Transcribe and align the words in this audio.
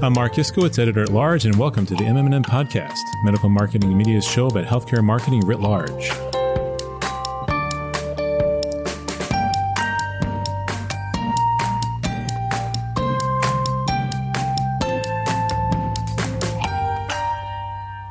I'm 0.00 0.12
Marc 0.12 0.34
Iskowitz, 0.34 0.78
editor 0.78 1.02
at 1.02 1.08
large, 1.08 1.44
and 1.44 1.56
welcome 1.56 1.84
to 1.84 1.92
the 1.92 2.04
MMM 2.04 2.44
podcast, 2.44 3.00
medical 3.24 3.48
marketing 3.48 3.88
and 3.88 3.98
media's 3.98 4.24
show 4.24 4.46
about 4.46 4.64
healthcare 4.64 5.02
marketing 5.02 5.40
writ 5.40 5.58
large. 5.58 6.08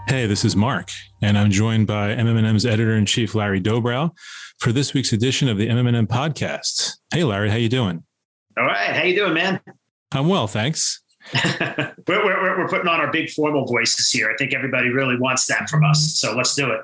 Hey, 0.09 0.25
this 0.25 0.43
is 0.43 0.57
Marc, 0.57 0.89
and 1.21 1.37
I'm 1.37 1.49
joined 1.49 1.87
by 1.87 2.09
MMM's 2.09 2.65
editor 2.65 2.97
in 2.97 3.05
chief, 3.05 3.33
Larry 3.33 3.61
Dobrow, 3.61 4.11
for 4.59 4.73
this 4.73 4.93
week's 4.93 5.13
edition 5.13 5.47
of 5.47 5.57
the 5.57 5.69
MMM 5.69 6.07
podcast. 6.07 6.97
Hey, 7.13 7.23
Larry, 7.23 7.49
how 7.49 7.55
you 7.55 7.69
doing? 7.69 8.03
All 8.57 8.65
right, 8.65 8.89
how 8.93 9.03
you 9.03 9.15
doing, 9.15 9.33
man? 9.33 9.61
I'm 10.11 10.27
well, 10.27 10.47
thanks. 10.47 11.01
we're, 12.07 12.25
we're, 12.25 12.57
we're 12.57 12.67
putting 12.67 12.87
on 12.87 12.99
our 12.99 13.11
big 13.11 13.29
formal 13.29 13.65
voices 13.65 14.09
here. 14.09 14.29
I 14.31 14.35
think 14.37 14.53
everybody 14.53 14.89
really 14.89 15.17
wants 15.17 15.45
that 15.47 15.69
from 15.69 15.83
us. 15.83 16.19
So 16.19 16.35
let's 16.35 16.55
do 16.55 16.71
it. 16.71 16.81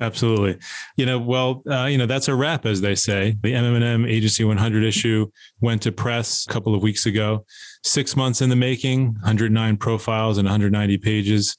Absolutely. 0.00 0.58
You 0.96 1.04
know, 1.04 1.18
well, 1.18 1.62
uh, 1.70 1.84
you 1.84 1.98
know, 1.98 2.06
that's 2.06 2.28
a 2.28 2.34
wrap, 2.34 2.64
as 2.64 2.80
they 2.80 2.94
say. 2.94 3.36
The 3.42 3.52
MMM 3.52 4.08
Agency 4.08 4.44
100 4.44 4.82
issue 4.82 5.30
went 5.60 5.82
to 5.82 5.92
press 5.92 6.46
a 6.48 6.52
couple 6.52 6.74
of 6.74 6.82
weeks 6.82 7.04
ago. 7.04 7.44
Six 7.84 8.16
months 8.16 8.40
in 8.40 8.48
the 8.48 8.56
making, 8.56 9.12
109 9.20 9.76
profiles 9.76 10.38
and 10.38 10.46
190 10.46 10.96
pages. 10.98 11.56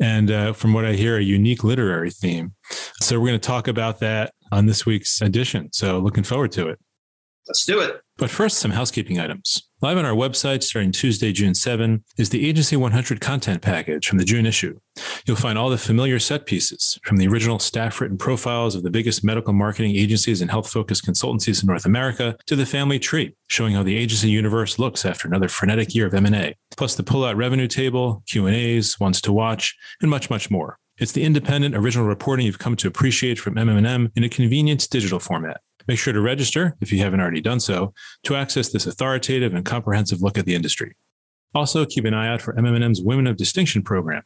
And 0.00 0.30
uh, 0.30 0.52
from 0.52 0.72
what 0.72 0.84
I 0.84 0.94
hear, 0.94 1.18
a 1.18 1.22
unique 1.22 1.62
literary 1.62 2.10
theme. 2.10 2.54
So 3.00 3.20
we're 3.20 3.28
going 3.28 3.40
to 3.40 3.46
talk 3.46 3.68
about 3.68 4.00
that 4.00 4.34
on 4.50 4.66
this 4.66 4.84
week's 4.84 5.20
edition. 5.20 5.72
So 5.72 5.98
looking 5.98 6.24
forward 6.24 6.50
to 6.52 6.68
it. 6.68 6.80
Let's 7.46 7.64
do 7.64 7.80
it. 7.80 8.00
But 8.16 8.30
first, 8.30 8.58
some 8.58 8.70
housekeeping 8.70 9.20
items. 9.20 9.68
Live 9.84 9.98
on 9.98 10.06
our 10.06 10.14
website 10.14 10.62
starting 10.62 10.92
Tuesday, 10.92 11.30
June 11.30 11.54
7, 11.54 12.02
is 12.16 12.30
the 12.30 12.48
Agency 12.48 12.74
100 12.74 13.20
content 13.20 13.60
package 13.60 14.08
from 14.08 14.16
the 14.16 14.24
June 14.24 14.46
issue. 14.46 14.80
You'll 15.26 15.36
find 15.36 15.58
all 15.58 15.68
the 15.68 15.76
familiar 15.76 16.18
set 16.18 16.46
pieces 16.46 16.98
from 17.04 17.18
the 17.18 17.28
original 17.28 17.58
staff 17.58 18.00
written 18.00 18.16
profiles 18.16 18.74
of 18.74 18.82
the 18.82 18.88
biggest 18.88 19.22
medical 19.22 19.52
marketing 19.52 19.94
agencies 19.94 20.40
and 20.40 20.50
health 20.50 20.70
focused 20.70 21.04
consultancies 21.04 21.62
in 21.62 21.66
North 21.66 21.84
America 21.84 22.34
to 22.46 22.56
the 22.56 22.64
family 22.64 22.98
tree, 22.98 23.36
showing 23.48 23.74
how 23.74 23.82
the 23.82 23.94
agency 23.94 24.30
universe 24.30 24.78
looks 24.78 25.04
after 25.04 25.28
another 25.28 25.48
frenetic 25.48 25.94
year 25.94 26.06
of 26.06 26.14
M&A, 26.14 26.54
plus 26.78 26.94
the 26.94 27.02
pull-out 27.02 27.36
revenue 27.36 27.68
table, 27.68 28.22
Q&As, 28.26 28.98
ones 28.98 29.20
to 29.20 29.34
watch, 29.34 29.76
and 30.00 30.10
much, 30.10 30.30
much 30.30 30.50
more. 30.50 30.78
It's 30.96 31.12
the 31.12 31.24
independent 31.24 31.74
original 31.74 32.06
reporting 32.06 32.46
you've 32.46 32.58
come 32.58 32.76
to 32.76 32.88
appreciate 32.88 33.38
from 33.38 33.56
MMM 33.56 34.12
in 34.16 34.24
a 34.24 34.30
convenient 34.30 34.88
digital 34.88 35.18
format. 35.18 35.60
Make 35.86 35.98
sure 35.98 36.12
to 36.12 36.20
register, 36.20 36.76
if 36.80 36.92
you 36.92 36.98
haven't 37.00 37.20
already 37.20 37.40
done 37.40 37.60
so, 37.60 37.92
to 38.24 38.36
access 38.36 38.70
this 38.70 38.86
authoritative 38.86 39.54
and 39.54 39.64
comprehensive 39.64 40.22
look 40.22 40.38
at 40.38 40.46
the 40.46 40.54
industry. 40.54 40.96
Also, 41.54 41.86
keep 41.86 42.04
an 42.04 42.14
eye 42.14 42.28
out 42.28 42.42
for 42.42 42.52
MMM's 42.54 43.00
Women 43.00 43.28
of 43.28 43.36
Distinction 43.36 43.82
program. 43.82 44.22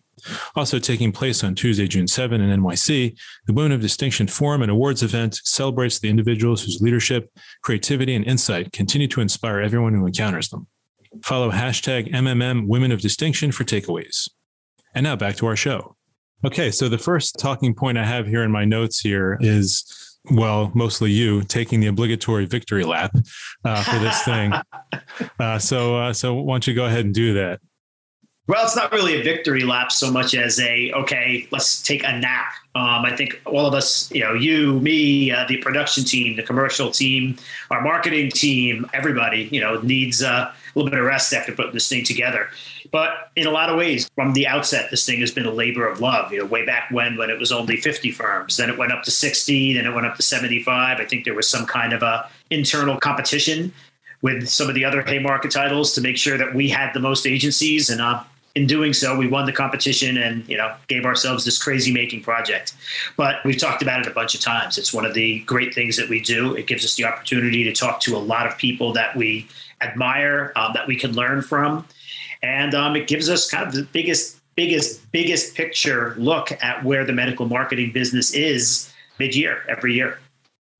Also 0.56 0.78
taking 0.78 1.12
place 1.12 1.44
on 1.44 1.54
Tuesday, 1.54 1.86
June 1.86 2.08
7 2.08 2.40
in 2.40 2.60
NYC, 2.60 3.14
the 3.46 3.52
Women 3.52 3.72
of 3.72 3.82
Distinction 3.82 4.26
Forum 4.26 4.62
and 4.62 4.70
Awards 4.70 5.02
event 5.02 5.38
celebrates 5.44 5.98
the 5.98 6.08
individuals 6.08 6.64
whose 6.64 6.80
leadership, 6.80 7.30
creativity, 7.62 8.14
and 8.14 8.24
insight 8.24 8.72
continue 8.72 9.08
to 9.08 9.20
inspire 9.20 9.60
everyone 9.60 9.94
who 9.94 10.06
encounters 10.06 10.48
them. 10.48 10.66
Follow 11.22 11.50
hashtag 11.50 12.10
MMM 12.12 12.66
Women 12.66 12.92
of 12.92 13.02
Distinction 13.02 13.52
for 13.52 13.64
takeaways. 13.64 14.30
And 14.94 15.04
now 15.04 15.16
back 15.16 15.36
to 15.36 15.46
our 15.46 15.56
show. 15.56 15.96
Okay, 16.44 16.70
so 16.70 16.88
the 16.88 16.98
first 16.98 17.36
talking 17.38 17.74
point 17.74 17.98
I 17.98 18.06
have 18.06 18.26
here 18.26 18.42
in 18.42 18.50
my 18.50 18.64
notes 18.64 19.00
here 19.00 19.36
is 19.40 20.07
well, 20.30 20.70
mostly 20.74 21.10
you 21.10 21.42
taking 21.42 21.80
the 21.80 21.86
obligatory 21.86 22.46
victory 22.46 22.84
lap 22.84 23.14
uh, 23.64 23.82
for 23.82 23.98
this 23.98 24.22
thing. 24.22 24.52
Uh, 25.40 25.58
so, 25.58 25.96
uh, 25.96 26.12
so 26.12 26.34
why 26.34 26.54
don't 26.54 26.66
you 26.66 26.74
go 26.74 26.84
ahead 26.84 27.04
and 27.04 27.14
do 27.14 27.34
that? 27.34 27.60
Well, 28.48 28.64
it's 28.64 28.74
not 28.74 28.90
really 28.92 29.20
a 29.20 29.22
victory 29.22 29.62
lap 29.62 29.92
so 29.92 30.10
much 30.10 30.34
as 30.34 30.58
a 30.58 30.90
okay, 30.92 31.46
let's 31.50 31.82
take 31.82 32.02
a 32.02 32.18
nap. 32.18 32.54
Um, 32.74 33.04
I 33.04 33.14
think 33.14 33.38
all 33.44 33.66
of 33.66 33.74
us, 33.74 34.10
you 34.10 34.22
know, 34.22 34.32
you, 34.32 34.80
me, 34.80 35.30
uh, 35.30 35.44
the 35.46 35.58
production 35.58 36.02
team, 36.02 36.34
the 36.34 36.42
commercial 36.42 36.90
team, 36.90 37.36
our 37.70 37.82
marketing 37.82 38.30
team, 38.30 38.88
everybody, 38.94 39.50
you 39.52 39.60
know, 39.60 39.82
needs 39.82 40.22
uh, 40.22 40.50
a 40.50 40.54
little 40.74 40.90
bit 40.90 40.98
of 40.98 41.04
rest 41.04 41.34
after 41.34 41.52
putting 41.52 41.72
this 41.72 41.90
thing 41.90 42.04
together. 42.04 42.48
But 42.90 43.30
in 43.36 43.46
a 43.46 43.50
lot 43.50 43.68
of 43.68 43.76
ways, 43.76 44.08
from 44.14 44.32
the 44.32 44.46
outset, 44.46 44.90
this 44.90 45.04
thing 45.04 45.20
has 45.20 45.30
been 45.30 45.44
a 45.44 45.52
labor 45.52 45.86
of 45.86 46.00
love. 46.00 46.32
You 46.32 46.38
know, 46.38 46.46
way 46.46 46.64
back 46.64 46.90
when, 46.90 47.18
when 47.18 47.28
it 47.28 47.38
was 47.38 47.52
only 47.52 47.76
50 47.76 48.12
firms, 48.12 48.56
then 48.56 48.70
it 48.70 48.78
went 48.78 48.92
up 48.92 49.02
to 49.02 49.10
60, 49.10 49.74
then 49.74 49.84
it 49.84 49.94
went 49.94 50.06
up 50.06 50.16
to 50.16 50.22
75. 50.22 50.98
I 50.98 51.04
think 51.04 51.26
there 51.26 51.34
was 51.34 51.46
some 51.50 51.66
kind 51.66 51.92
of 51.92 52.02
a 52.02 52.30
internal 52.48 52.96
competition 52.96 53.74
with 54.22 54.48
some 54.48 54.70
of 54.70 54.74
the 54.74 54.86
other 54.86 55.02
Haymarket 55.02 55.50
titles 55.50 55.92
to 55.94 56.00
make 56.00 56.16
sure 56.16 56.38
that 56.38 56.54
we 56.54 56.70
had 56.70 56.94
the 56.94 57.00
most 57.00 57.26
agencies 57.26 57.90
and 57.90 58.00
uh, 58.00 58.24
in 58.58 58.66
doing 58.66 58.92
so, 58.92 59.16
we 59.16 59.28
won 59.28 59.46
the 59.46 59.52
competition 59.52 60.18
and 60.18 60.46
you 60.48 60.56
know 60.56 60.74
gave 60.88 61.04
ourselves 61.04 61.44
this 61.44 61.62
crazy 61.62 61.92
making 61.92 62.22
project. 62.22 62.74
But 63.16 63.36
we've 63.44 63.56
talked 63.56 63.82
about 63.82 64.00
it 64.00 64.08
a 64.08 64.10
bunch 64.10 64.34
of 64.34 64.40
times. 64.40 64.78
It's 64.78 64.92
one 64.92 65.06
of 65.06 65.14
the 65.14 65.40
great 65.40 65.72
things 65.72 65.96
that 65.96 66.08
we 66.08 66.20
do. 66.20 66.56
It 66.56 66.66
gives 66.66 66.84
us 66.84 66.96
the 66.96 67.04
opportunity 67.04 67.62
to 67.64 67.72
talk 67.72 68.00
to 68.00 68.16
a 68.16 68.18
lot 68.18 68.46
of 68.48 68.58
people 68.58 68.92
that 68.94 69.14
we 69.14 69.46
admire, 69.80 70.52
um, 70.56 70.72
that 70.74 70.88
we 70.88 70.96
can 70.96 71.12
learn 71.12 71.40
from, 71.40 71.86
and 72.42 72.74
um, 72.74 72.96
it 72.96 73.06
gives 73.06 73.30
us 73.30 73.48
kind 73.48 73.64
of 73.64 73.72
the 73.72 73.84
biggest, 73.84 74.40
biggest, 74.56 75.10
biggest 75.12 75.54
picture 75.54 76.16
look 76.18 76.50
at 76.60 76.84
where 76.84 77.04
the 77.04 77.12
medical 77.12 77.46
marketing 77.46 77.92
business 77.92 78.34
is 78.34 78.92
mid-year 79.20 79.62
every 79.68 79.94
year. 79.94 80.18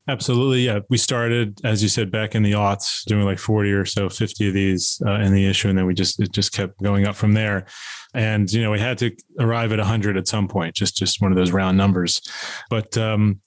Absolutely. 0.08 0.62
Yeah. 0.62 0.80
We 0.88 0.96
started, 0.96 1.60
as 1.64 1.82
you 1.82 1.88
said, 1.90 2.10
back 2.10 2.34
in 2.34 2.42
the 2.42 2.52
aughts, 2.52 3.04
doing 3.04 3.26
like 3.26 3.38
40 3.38 3.70
or 3.72 3.84
so, 3.84 4.08
50 4.08 4.48
of 4.48 4.54
these 4.54 5.02
uh, 5.06 5.20
in 5.20 5.34
the 5.34 5.46
issue. 5.46 5.68
And 5.68 5.76
then 5.76 5.84
we 5.84 5.92
just, 5.92 6.18
it 6.18 6.32
just 6.32 6.52
kept 6.52 6.82
going 6.82 7.06
up 7.06 7.14
from 7.14 7.34
there. 7.34 7.66
And, 8.14 8.50
you 8.50 8.62
know, 8.62 8.70
we 8.70 8.80
had 8.80 8.96
to 8.98 9.14
arrive 9.38 9.70
at 9.70 9.78
100 9.78 10.16
at 10.16 10.26
some 10.26 10.48
point, 10.48 10.74
just, 10.74 10.96
just 10.96 11.20
one 11.20 11.30
of 11.30 11.36
those 11.36 11.52
round 11.52 11.76
numbers. 11.76 12.22
But, 12.70 12.96
um, 12.96 13.40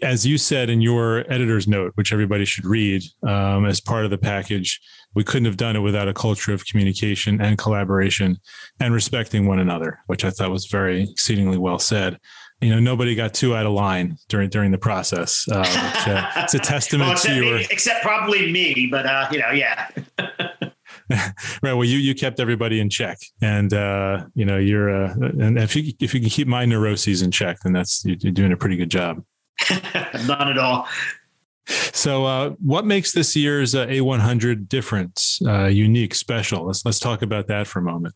as 0.00 0.24
you 0.24 0.38
said 0.38 0.70
in 0.70 0.80
your 0.80 1.30
editor's 1.30 1.66
note, 1.66 1.92
which 1.96 2.12
everybody 2.12 2.44
should 2.44 2.64
read 2.64 3.02
um, 3.26 3.66
as 3.66 3.80
part 3.80 4.04
of 4.04 4.10
the 4.10 4.18
package, 4.18 4.80
we 5.14 5.24
couldn't 5.24 5.46
have 5.46 5.56
done 5.56 5.74
it 5.74 5.80
without 5.80 6.08
a 6.08 6.14
culture 6.14 6.54
of 6.54 6.64
communication 6.64 7.40
and 7.40 7.58
collaboration 7.58 8.38
and 8.78 8.94
respecting 8.94 9.46
one 9.46 9.58
another, 9.58 9.98
which 10.06 10.24
I 10.24 10.30
thought 10.30 10.52
was 10.52 10.66
very 10.66 11.02
exceedingly 11.02 11.58
well 11.58 11.80
said 11.80 12.18
you 12.60 12.70
know 12.70 12.80
nobody 12.80 13.14
got 13.14 13.34
too 13.34 13.54
out 13.54 13.66
of 13.66 13.72
line 13.72 14.18
during 14.28 14.50
during 14.50 14.70
the 14.70 14.78
process. 14.78 15.46
Uh, 15.50 15.58
which, 15.58 16.08
uh, 16.08 16.30
it's 16.36 16.54
a 16.54 16.58
testament 16.58 17.08
well, 17.08 17.18
to 17.18 17.34
your 17.34 17.58
except 17.58 18.02
probably 18.02 18.50
me, 18.50 18.88
but 18.90 19.06
uh, 19.06 19.28
you 19.30 19.38
know, 19.38 19.50
yeah. 19.50 19.88
right. 21.62 21.72
Well, 21.74 21.84
you 21.84 21.98
you 21.98 22.14
kept 22.14 22.40
everybody 22.40 22.80
in 22.80 22.90
check, 22.90 23.18
and 23.40 23.72
uh, 23.72 24.24
you 24.34 24.44
know 24.44 24.58
you're 24.58 25.04
uh, 25.04 25.14
and 25.14 25.58
if 25.58 25.76
you 25.76 25.92
if 26.00 26.14
you 26.14 26.20
can 26.20 26.28
keep 26.28 26.48
my 26.48 26.64
neuroses 26.64 27.22
in 27.22 27.30
check, 27.30 27.58
then 27.60 27.72
that's 27.72 28.04
you're 28.04 28.32
doing 28.32 28.52
a 28.52 28.56
pretty 28.56 28.76
good 28.76 28.90
job. 28.90 29.22
Not 30.26 30.48
at 30.48 30.58
all. 30.58 30.86
So, 31.66 32.24
uh, 32.24 32.50
what 32.64 32.86
makes 32.86 33.12
this 33.12 33.36
year's 33.36 33.74
uh, 33.74 33.86
A100 33.86 34.68
different, 34.68 35.22
uh, 35.46 35.66
unique, 35.66 36.14
special? 36.14 36.66
Let's 36.66 36.84
let's 36.84 36.98
talk 36.98 37.22
about 37.22 37.46
that 37.48 37.66
for 37.66 37.80
a 37.80 37.82
moment. 37.82 38.14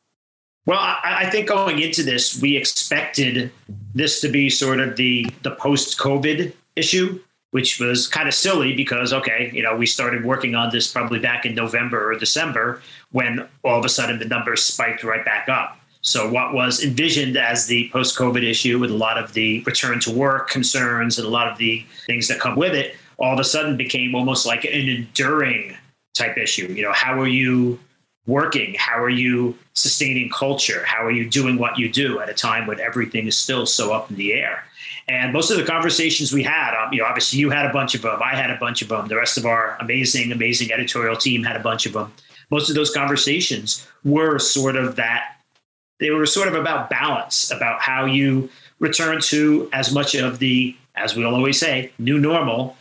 Well, 0.65 0.79
I, 0.79 1.25
I, 1.27 1.31
think 1.31 1.49
going 1.49 1.81
into 1.81 2.05
this, 2.05 2.41
we 2.41 2.57
expected 2.57 3.51
this 3.95 4.21
to 4.21 4.29
be 4.29 4.49
sort 4.49 4.79
of 4.79 4.97
the 4.97 5.27
the 5.43 5.53
post 5.53 5.99
COVID 5.99 6.53
issue, 6.77 7.21
which 7.51 7.81
was 7.81 8.07
kind 8.07 8.29
of 8.29 8.35
silly 8.35 8.75
because 8.75 9.13
okay, 9.13 9.51
you 9.53 9.63
know, 9.63 9.77
we 9.77 9.87
started 9.87 10.25
working 10.25 10.55
on 10.55 10.71
this 10.71 10.91
probably 10.91 11.19
back 11.19 11.45
in 11.45 11.55
November 11.55 12.13
or 12.13 12.17
December 12.17 12.81
when 13.11 13.49
all 13.65 13.79
of 13.79 13.85
a 13.85 13.89
sudden 13.89 14.19
the 14.21 14.25
numbers 14.25 14.63
spiked 14.63 15.03
right 15.03 15.25
back 15.25 15.49
up. 15.49 15.79
So 16.03 16.29
what 16.29 16.53
was 16.53 16.85
envisioned 16.85 17.37
as 17.37 17.67
the 17.67 17.89
post 17.93 18.19
COVID 18.19 18.43
issue 18.43 18.79
with 18.79 18.91
a 18.91 18.97
lot 18.97 19.19
of 19.19 19.33
the 19.35 19.63
return 19.63 20.01
to 20.01 20.11
work 20.11 20.49
concerns 20.49 21.19
and 21.19 21.27
a 21.27 21.31
lot 21.31 21.47
of 21.47 21.59
the 21.59 21.85
things 22.07 22.27
that 22.29 22.41
come 22.41 22.57
with 22.57 22.75
it, 22.75 22.97
all 23.19 23.33
of 23.33 23.39
a 23.39 23.45
sudden 23.45 23.77
became 23.77 24.15
almost 24.15 24.45
like 24.45 24.65
an 24.65 24.89
enduring 24.89 25.77
type 26.15 26.37
issue. 26.37 26.67
You 26.73 26.83
know, 26.83 26.93
how 26.93 27.21
are 27.21 27.29
you 27.29 27.79
working? 28.27 28.75
How 28.79 29.03
are 29.03 29.11
you 29.11 29.57
sustaining 29.75 30.31
culture? 30.31 30.85
How 30.85 31.05
are 31.05 31.11
you 31.11 31.29
doing 31.29 31.59
what 31.59 31.79
you 31.79 31.89
do 31.89 32.21
at 32.21 32.29
a 32.29 32.35
time 32.35 32.67
when 32.67 32.81
everything 32.81 33.27
is 33.27 33.37
still 33.37 33.67
so 33.67 33.93
up 33.93 34.11
in 34.11 34.17
the 34.17 34.33
air? 34.33 34.65
And 35.09 35.33
most 35.33 35.51
of 35.51 35.57
the 35.57 35.65
conversations 35.65 36.33
we 36.33 36.43
had, 36.43 36.75
um, 36.81 36.93
you 36.93 37.01
know, 37.01 37.07
obviously 37.07 37.41
you 37.41 37.51
had 37.51 37.67
a 37.67 37.73
bunch 37.73 37.95
of 37.95 38.03
them, 38.03 38.21
I 38.23 38.37
had 38.37 38.51
a 38.51 38.57
bunch 38.57 38.83
of 38.83 38.89
them, 38.89 39.09
the 39.09 39.17
rest 39.17 39.37
of 39.37 39.47
our 39.47 39.77
amazing, 39.81 40.31
amazing 40.31 40.73
editorial 40.73 41.17
team 41.17 41.43
had 41.43 41.57
a 41.57 41.61
bunch 41.61 41.87
of 41.87 41.93
them. 41.93 42.13
Most 42.51 42.69
of 42.69 42.77
those 42.77 42.93
conversations 42.93 43.87
were 44.05 44.39
sort 44.39 44.77
of 44.77 44.97
that, 44.97 45.39
they 45.99 46.11
were 46.11 46.27
sort 46.27 46.49
of 46.49 46.55
about 46.55 46.89
balance, 46.89 47.51
about 47.51 47.81
how 47.81 48.05
you 48.05 48.49
return 48.79 49.21
to 49.23 49.69
as 49.73 49.93
much 49.93 50.15
of 50.15 50.39
the, 50.39 50.77
as 50.95 51.17
we'll 51.17 51.35
always 51.35 51.59
say, 51.59 51.93
new 51.99 52.19
normal 52.19 52.77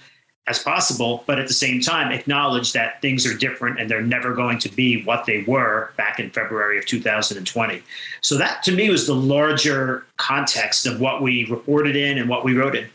as 0.47 0.59
possible, 0.59 1.23
but 1.27 1.39
at 1.39 1.47
the 1.47 1.53
same 1.53 1.79
time, 1.79 2.11
acknowledge 2.11 2.73
that 2.73 3.01
things 3.01 3.25
are 3.25 3.37
different 3.37 3.79
and 3.79 3.89
they're 3.89 4.01
never 4.01 4.33
going 4.33 4.57
to 4.59 4.69
be 4.69 5.03
what 5.03 5.25
they 5.25 5.43
were 5.47 5.91
back 5.97 6.19
in 6.19 6.31
February 6.31 6.79
of 6.79 6.85
2020. 6.85 7.81
So, 8.21 8.37
that 8.37 8.63
to 8.63 8.71
me 8.71 8.89
was 8.89 9.05
the 9.05 9.15
larger 9.15 10.05
context 10.17 10.85
of 10.85 10.99
what 10.99 11.21
we 11.21 11.45
reported 11.45 11.95
in 11.95 12.17
and 12.17 12.29
what 12.29 12.43
we 12.43 12.57
wrote 12.57 12.75
in. 12.75 12.87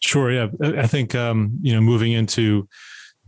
Sure. 0.00 0.32
Yeah. 0.32 0.48
I 0.60 0.88
think, 0.88 1.14
um, 1.14 1.56
you 1.62 1.72
know, 1.72 1.80
moving 1.80 2.12
into 2.12 2.68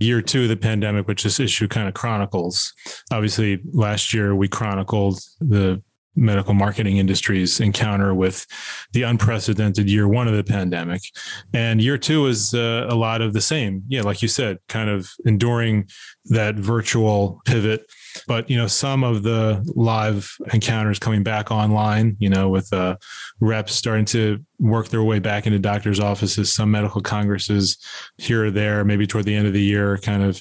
year 0.00 0.20
two 0.20 0.42
of 0.42 0.48
the 0.48 0.56
pandemic, 0.56 1.06
which 1.06 1.22
this 1.22 1.38
issue 1.38 1.68
kind 1.68 1.86
of 1.86 1.94
chronicles. 1.94 2.72
Obviously, 3.12 3.60
last 3.72 4.12
year 4.12 4.34
we 4.34 4.48
chronicled 4.48 5.20
the 5.40 5.80
medical 6.16 6.55
marketing 6.55 6.99
industry's 6.99 7.61
encounter 7.61 8.14
with 8.14 8.46
the 8.93 9.02
unprecedented 9.02 9.88
year 9.88 10.06
one 10.06 10.28
of 10.28 10.34
the 10.34 10.44
pandemic. 10.44 11.02
And 11.52 11.81
year 11.81 11.99
two 11.99 12.26
is 12.26 12.55
uh, 12.55 12.87
a 12.88 12.94
lot 12.94 13.20
of 13.20 13.32
the 13.32 13.40
same. 13.40 13.82
Yeah, 13.88 14.02
like 14.02 14.22
you 14.22 14.28
said, 14.28 14.58
kind 14.69 14.88
of 14.88 15.11
enduring 15.25 15.88
that 16.26 16.56
virtual 16.56 17.40
pivot. 17.44 17.90
But 18.28 18.49
you 18.49 18.56
know, 18.56 18.69
some 18.69 19.02
of 19.02 19.25
the 19.25 19.64
live 19.75 20.37
encounters 20.52 20.99
coming 20.99 21.22
back 21.22 21.50
online. 21.50 22.16
You 22.20 22.28
know, 22.28 22.49
with 22.49 22.72
uh, 22.72 22.96
reps 23.40 23.75
starting 23.75 24.05
to 24.06 24.38
work 24.61 24.88
their 24.88 25.02
way 25.02 25.19
back 25.19 25.46
into 25.46 25.58
doctors' 25.58 26.00
offices, 26.00 26.52
some 26.52 26.70
medical 26.70 27.00
congresses 27.00 27.76
here 28.19 28.46
or 28.46 28.50
there, 28.50 28.84
maybe 28.84 29.06
toward 29.06 29.25
the 29.25 29.34
end 29.34 29.46
of 29.46 29.52
the 29.52 29.62
year, 29.62 29.99
kind 29.99 30.22
of 30.22 30.40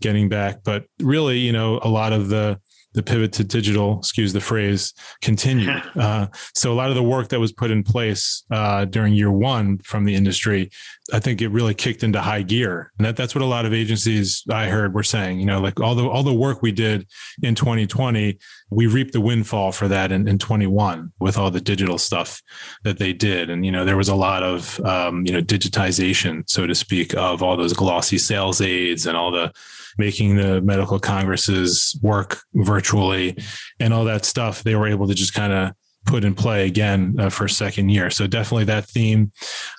getting 0.00 0.28
back. 0.28 0.62
But 0.62 0.84
really, 1.00 1.38
you 1.38 1.52
know, 1.52 1.80
a 1.82 1.88
lot 1.88 2.12
of 2.12 2.28
the 2.28 2.60
the 2.94 3.02
pivot 3.02 3.32
to 3.34 3.44
digital, 3.44 3.98
excuse 3.98 4.32
the 4.32 4.40
phrase, 4.40 4.92
continued. 5.20 5.82
Uh, 6.04 6.26
so 6.54 6.72
a 6.72 6.74
lot 6.74 6.90
of 6.90 6.96
the 6.96 7.02
work 7.02 7.28
that 7.28 7.38
was 7.38 7.52
put 7.52 7.70
in 7.70 7.82
place 7.82 8.44
uh, 8.50 8.84
during 8.84 9.14
year 9.14 9.30
one 9.30 9.78
from 9.78 10.04
the 10.04 10.14
industry, 10.14 10.70
I 11.12 11.18
think 11.18 11.42
it 11.42 11.48
really 11.48 11.74
kicked 11.74 12.02
into 12.02 12.20
high 12.20 12.42
gear, 12.42 12.90
and 12.98 13.04
that, 13.04 13.14
that's 13.16 13.34
what 13.34 13.42
a 13.42 13.46
lot 13.46 13.66
of 13.66 13.74
agencies 13.74 14.42
I 14.50 14.68
heard 14.68 14.94
were 14.94 15.02
saying. 15.02 15.38
You 15.38 15.44
know, 15.44 15.60
like 15.60 15.78
all 15.78 15.94
the 15.94 16.08
all 16.08 16.22
the 16.22 16.32
work 16.32 16.62
we 16.62 16.72
did 16.72 17.06
in 17.42 17.54
2020, 17.54 18.38
we 18.70 18.86
reaped 18.86 19.12
the 19.12 19.20
windfall 19.20 19.70
for 19.72 19.86
that 19.88 20.12
in, 20.12 20.26
in 20.26 20.38
21 20.38 21.12
with 21.20 21.36
all 21.36 21.50
the 21.50 21.60
digital 21.60 21.98
stuff 21.98 22.40
that 22.84 22.98
they 22.98 23.12
did, 23.12 23.50
and 23.50 23.66
you 23.66 23.72
know 23.72 23.84
there 23.84 23.98
was 23.98 24.08
a 24.08 24.14
lot 24.14 24.42
of 24.42 24.80
um, 24.80 25.26
you 25.26 25.32
know 25.32 25.42
digitization, 25.42 26.48
so 26.48 26.66
to 26.66 26.74
speak, 26.74 27.14
of 27.14 27.42
all 27.42 27.56
those 27.56 27.74
glossy 27.74 28.16
sales 28.16 28.62
aids 28.62 29.06
and 29.06 29.16
all 29.16 29.30
the 29.30 29.52
making 29.98 30.36
the 30.36 30.60
medical 30.62 30.98
congresses 30.98 31.98
work 32.02 32.40
virtually 32.54 33.36
and 33.78 33.92
all 33.92 34.04
that 34.04 34.24
stuff, 34.24 34.62
they 34.62 34.74
were 34.74 34.88
able 34.88 35.06
to 35.06 35.14
just 35.14 35.34
kind 35.34 35.52
of 35.52 35.72
put 36.06 36.24
in 36.24 36.34
play 36.34 36.66
again 36.66 37.14
uh, 37.18 37.30
for 37.30 37.48
second 37.48 37.88
year. 37.88 38.10
So 38.10 38.26
definitely 38.26 38.64
that 38.64 38.86
theme. 38.86 39.32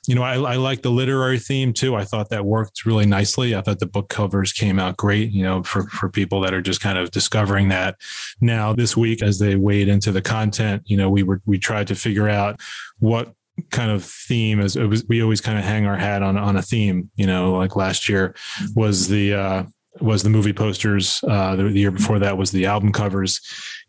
You 0.07 0.15
know, 0.15 0.23
I, 0.23 0.35
I 0.35 0.55
like 0.55 0.81
the 0.81 0.89
literary 0.89 1.39
theme 1.39 1.73
too. 1.73 1.95
I 1.95 2.03
thought 2.03 2.29
that 2.29 2.45
worked 2.45 2.85
really 2.85 3.05
nicely. 3.05 3.55
I 3.55 3.61
thought 3.61 3.79
the 3.79 3.85
book 3.85 4.09
covers 4.09 4.51
came 4.51 4.79
out 4.79 4.97
great. 4.97 5.31
You 5.31 5.43
know, 5.43 5.63
for 5.63 5.87
for 5.89 6.09
people 6.09 6.41
that 6.41 6.53
are 6.53 6.61
just 6.61 6.81
kind 6.81 6.97
of 6.97 7.11
discovering 7.11 7.69
that 7.69 7.95
now 8.41 8.73
this 8.73 8.97
week 8.97 9.21
as 9.21 9.39
they 9.39 9.55
wade 9.55 9.87
into 9.87 10.11
the 10.11 10.21
content. 10.21 10.83
You 10.85 10.97
know, 10.97 11.09
we 11.09 11.23
were 11.23 11.41
we 11.45 11.57
tried 11.57 11.87
to 11.87 11.95
figure 11.95 12.29
out 12.29 12.59
what 12.99 13.33
kind 13.71 13.91
of 13.91 14.03
theme 14.03 14.59
as 14.59 14.75
was, 14.75 15.05
we 15.07 15.21
always 15.21 15.41
kind 15.41 15.57
of 15.57 15.63
hang 15.63 15.85
our 15.85 15.95
hat 15.95 16.21
on 16.21 16.37
on 16.37 16.57
a 16.57 16.61
theme 16.61 17.09
you 17.15 17.25
know 17.25 17.53
like 17.53 17.77
last 17.77 18.09
year 18.09 18.35
was 18.75 19.07
the 19.07 19.33
uh 19.33 19.63
was 20.01 20.23
the 20.23 20.29
movie 20.29 20.53
posters. 20.53 21.23
Uh, 21.27 21.55
the, 21.55 21.63
the, 21.63 21.79
year 21.79 21.91
before 21.91 22.19
that 22.19 22.37
was 22.37 22.51
the 22.51 22.65
album 22.65 22.91
covers, 22.91 23.39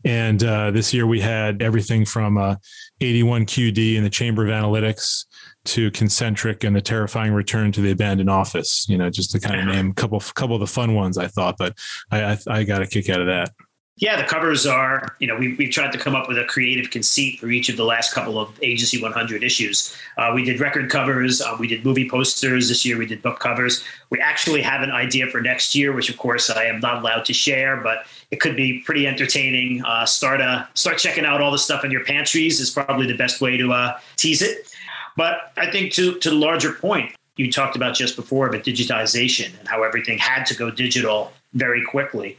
and 0.05 0.43
uh, 0.45 0.71
this 0.71 0.95
year 0.95 1.07
we 1.07 1.21
had 1.21 1.63
everything 1.63 2.05
from 2.05 2.39
uh, 2.39 2.57
81 3.01 3.47
QD 3.47 3.97
and 3.97 4.05
the 4.05 4.11
Chamber 4.11 4.47
of 4.47 4.53
Analytics 4.53 5.25
to 5.67 5.91
Concentric 5.91 6.65
and 6.65 6.77
the 6.77 6.81
terrifying 6.81 7.33
return 7.33 7.73
to 7.73 7.81
the 7.81 7.91
abandoned 7.91 8.31
office. 8.31 8.87
You 8.89 8.99
know, 8.99 9.11
just 9.11 9.33
to 9.33 9.41
kind 9.41 9.61
of 9.61 9.75
name 9.75 9.91
a 9.91 9.95
couple 9.95 10.21
couple 10.21 10.57
of 10.57 10.61
the 10.61 10.67
fun 10.67 10.95
ones 10.95 11.19
I 11.19 11.27
thought, 11.27 11.57
but 11.59 11.77
I 12.11 12.33
I, 12.33 12.39
I 12.49 12.65
got 12.65 12.83
a 12.83 12.87
kick 12.87 13.09
out 13.09 13.21
of 13.21 13.27
that. 13.27 13.51
Yeah, 13.99 14.21
the 14.21 14.29
covers 14.29 14.67
are, 14.67 15.17
you 15.21 15.27
know, 15.27 15.37
we, 15.37 15.55
we've 15.55 15.71
tried 15.71 15.91
to 15.93 15.99
come 15.99 16.15
up 16.15 16.29
with 16.29 16.37
a 16.37 16.45
creative 16.45 16.91
conceit 16.91 17.41
for 17.41 17.49
each 17.49 17.71
of 17.71 17.79
the 17.79 17.85
last 17.85 18.13
couple 18.13 18.39
of 18.39 18.59
Agency 18.63 19.01
100 19.01 19.43
issues. 19.43 19.97
Uh, 20.19 20.33
we 20.35 20.45
did 20.45 20.61
record 20.61 20.91
covers, 20.91 21.41
uh, 21.41 21.57
we 21.59 21.67
did 21.67 21.83
movie 21.83 22.07
posters. 22.07 22.69
This 22.69 22.85
year 22.85 22.99
we 22.99 23.07
did 23.07 23.23
book 23.23 23.39
covers. 23.41 23.83
We 24.11 24.21
actually 24.21 24.61
have 24.61 24.83
an 24.83 24.91
idea 24.91 25.29
for 25.29 25.41
next 25.41 25.75
year, 25.75 25.95
which 25.95 26.11
of 26.11 26.19
course 26.19 26.51
I 26.51 26.65
am 26.65 26.79
not 26.81 26.99
allowed 26.99 27.25
to 27.25 27.33
share, 27.33 27.79
but 27.79 28.05
it 28.31 28.39
could 28.39 28.55
be 28.55 28.83
pretty 28.85 29.07
entertaining. 29.07 29.83
Uh, 29.83 30.05
start 30.05 30.43
uh, 30.43 30.67
start 30.75 30.99
checking 30.99 31.25
out 31.25 31.41
all 31.41 31.51
the 31.51 31.59
stuff 31.59 31.83
in 31.83 31.91
your 31.91 32.05
pantries 32.05 32.61
is 32.61 32.71
probably 32.71 33.07
the 33.07 33.17
best 33.17 33.41
way 33.41 33.57
to 33.57 33.73
uh, 33.73 33.99
tease 34.17 34.43
it. 34.43 34.71
But 35.17 35.53
I 35.57 35.71
think 35.71 35.95
to, 35.95 36.19
to 36.19 36.29
the 36.29 36.37
larger 36.37 36.75
point, 36.75 37.15
you 37.37 37.51
talked 37.51 37.77
about 37.77 37.95
just 37.95 38.15
before, 38.15 38.51
but 38.51 38.63
digitization 38.63 39.59
and 39.59 39.67
how 39.67 39.85
everything 39.85 40.19
had 40.19 40.45
to 40.47 40.55
go 40.55 40.71
digital 40.71 41.33
very 41.55 41.83
quickly 41.83 42.37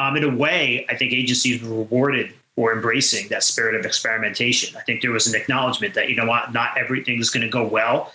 um, 0.00 0.16
in 0.16 0.24
a 0.24 0.34
way, 0.34 0.86
I 0.88 0.96
think 0.96 1.12
agencies 1.12 1.62
were 1.62 1.76
rewarded 1.76 2.32
for 2.56 2.72
embracing 2.72 3.28
that 3.28 3.42
spirit 3.42 3.74
of 3.74 3.84
experimentation. 3.84 4.74
I 4.76 4.80
think 4.80 5.02
there 5.02 5.10
was 5.10 5.26
an 5.26 5.38
acknowledgement 5.38 5.94
that, 5.94 6.08
you 6.08 6.16
know 6.16 6.26
what, 6.26 6.52
not 6.54 6.76
everything 6.78 7.20
is 7.20 7.28
going 7.28 7.42
to 7.42 7.50
go 7.50 7.66
well. 7.66 8.12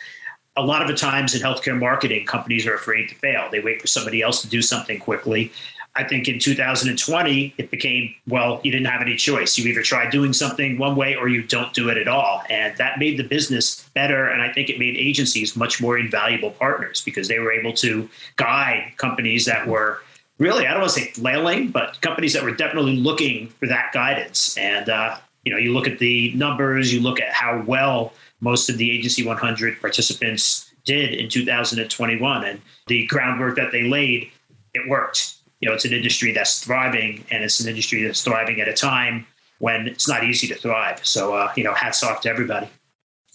A 0.57 0.63
lot 0.63 0.81
of 0.81 0.87
the 0.87 0.95
times 0.95 1.35
in 1.35 1.41
healthcare 1.41 1.77
marketing, 1.77 2.25
companies 2.25 2.65
are 2.65 2.73
afraid 2.73 3.09
to 3.09 3.15
fail. 3.15 3.49
They 3.51 3.59
wait 3.59 3.81
for 3.81 3.87
somebody 3.87 4.21
else 4.21 4.41
to 4.41 4.47
do 4.47 4.61
something 4.61 4.99
quickly. 4.99 5.51
I 5.97 6.03
think 6.03 6.27
in 6.27 6.39
2020, 6.39 7.53
it 7.57 7.71
became, 7.71 8.15
well, 8.27 8.59
you 8.63 8.71
didn't 8.71 8.87
have 8.87 9.01
any 9.01 9.15
choice. 9.15 9.57
You 9.57 9.69
either 9.69 9.83
try 9.83 10.09
doing 10.09 10.33
something 10.33 10.77
one 10.77 10.95
way 10.95 11.15
or 11.15 11.27
you 11.27 11.43
don't 11.43 11.71
do 11.73 11.89
it 11.89 11.97
at 11.97 12.07
all. 12.07 12.41
And 12.49 12.75
that 12.77 12.99
made 12.99 13.17
the 13.17 13.23
business 13.23 13.87
better. 13.93 14.27
And 14.27 14.41
I 14.41 14.51
think 14.51 14.69
it 14.69 14.79
made 14.79 14.97
agencies 14.97 15.55
much 15.55 15.81
more 15.81 15.97
invaluable 15.97 16.51
partners 16.51 17.01
because 17.01 17.27
they 17.27 17.39
were 17.39 17.51
able 17.51 17.73
to 17.73 18.09
guide 18.37 18.93
companies 18.97 19.45
that 19.45 19.67
were 19.67 20.01
really, 20.37 20.67
I 20.67 20.71
don't 20.71 20.81
want 20.81 20.93
to 20.93 20.99
say 20.99 21.11
flailing, 21.11 21.69
but 21.69 21.99
companies 22.01 22.33
that 22.33 22.43
were 22.43 22.53
definitely 22.53 22.97
looking 22.97 23.49
for 23.49 23.67
that 23.67 23.91
guidance. 23.93 24.57
And, 24.57 24.89
uh, 24.89 25.17
you 25.43 25.51
know, 25.51 25.57
you 25.57 25.73
look 25.73 25.87
at 25.87 25.99
the 25.99 26.33
numbers, 26.33 26.93
you 26.93 27.01
look 27.01 27.19
at 27.19 27.31
how 27.31 27.63
well 27.65 28.13
most 28.41 28.69
of 28.69 28.77
the 28.77 28.91
Agency 28.91 29.25
100 29.25 29.79
participants 29.79 30.71
did 30.83 31.13
in 31.13 31.29
2021 31.29 32.43
and 32.45 32.61
the 32.87 33.05
groundwork 33.07 33.55
that 33.55 33.71
they 33.71 33.83
laid, 33.83 34.29
it 34.73 34.87
worked. 34.87 35.35
You 35.61 35.69
know, 35.69 35.75
it's 35.75 35.85
an 35.85 35.93
industry 35.93 36.31
that's 36.31 36.59
thriving 36.59 37.23
and 37.31 37.43
it's 37.43 37.59
an 37.59 37.67
industry 37.67 38.03
that's 38.03 38.23
thriving 38.23 38.59
at 38.61 38.67
a 38.67 38.73
time 38.73 39.25
when 39.59 39.87
it's 39.87 40.07
not 40.07 40.23
easy 40.23 40.47
to 40.47 40.55
thrive. 40.55 41.05
So, 41.05 41.33
uh, 41.33 41.51
you 41.55 41.63
know, 41.63 41.73
hats 41.73 42.03
off 42.03 42.21
to 42.21 42.29
everybody. 42.29 42.67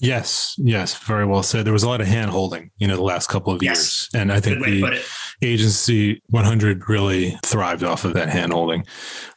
Yes, 0.00 0.54
yes, 0.56 0.96
very 0.98 1.26
well 1.26 1.42
said. 1.42 1.66
There 1.66 1.74
was 1.74 1.82
a 1.82 1.88
lot 1.88 2.00
of 2.00 2.06
hand 2.06 2.30
holding, 2.30 2.70
you 2.78 2.88
know, 2.88 2.96
the 2.96 3.02
last 3.02 3.28
couple 3.28 3.52
of 3.52 3.62
yes. 3.62 3.76
years. 3.78 4.08
And 4.14 4.32
I 4.32 4.40
think 4.40 4.64
the 4.64 5.02
agency 5.42 6.22
100 6.30 6.88
really 6.88 7.36
thrived 7.44 7.84
off 7.84 8.04
of 8.04 8.14
that 8.14 8.28
handholding. 8.28 8.86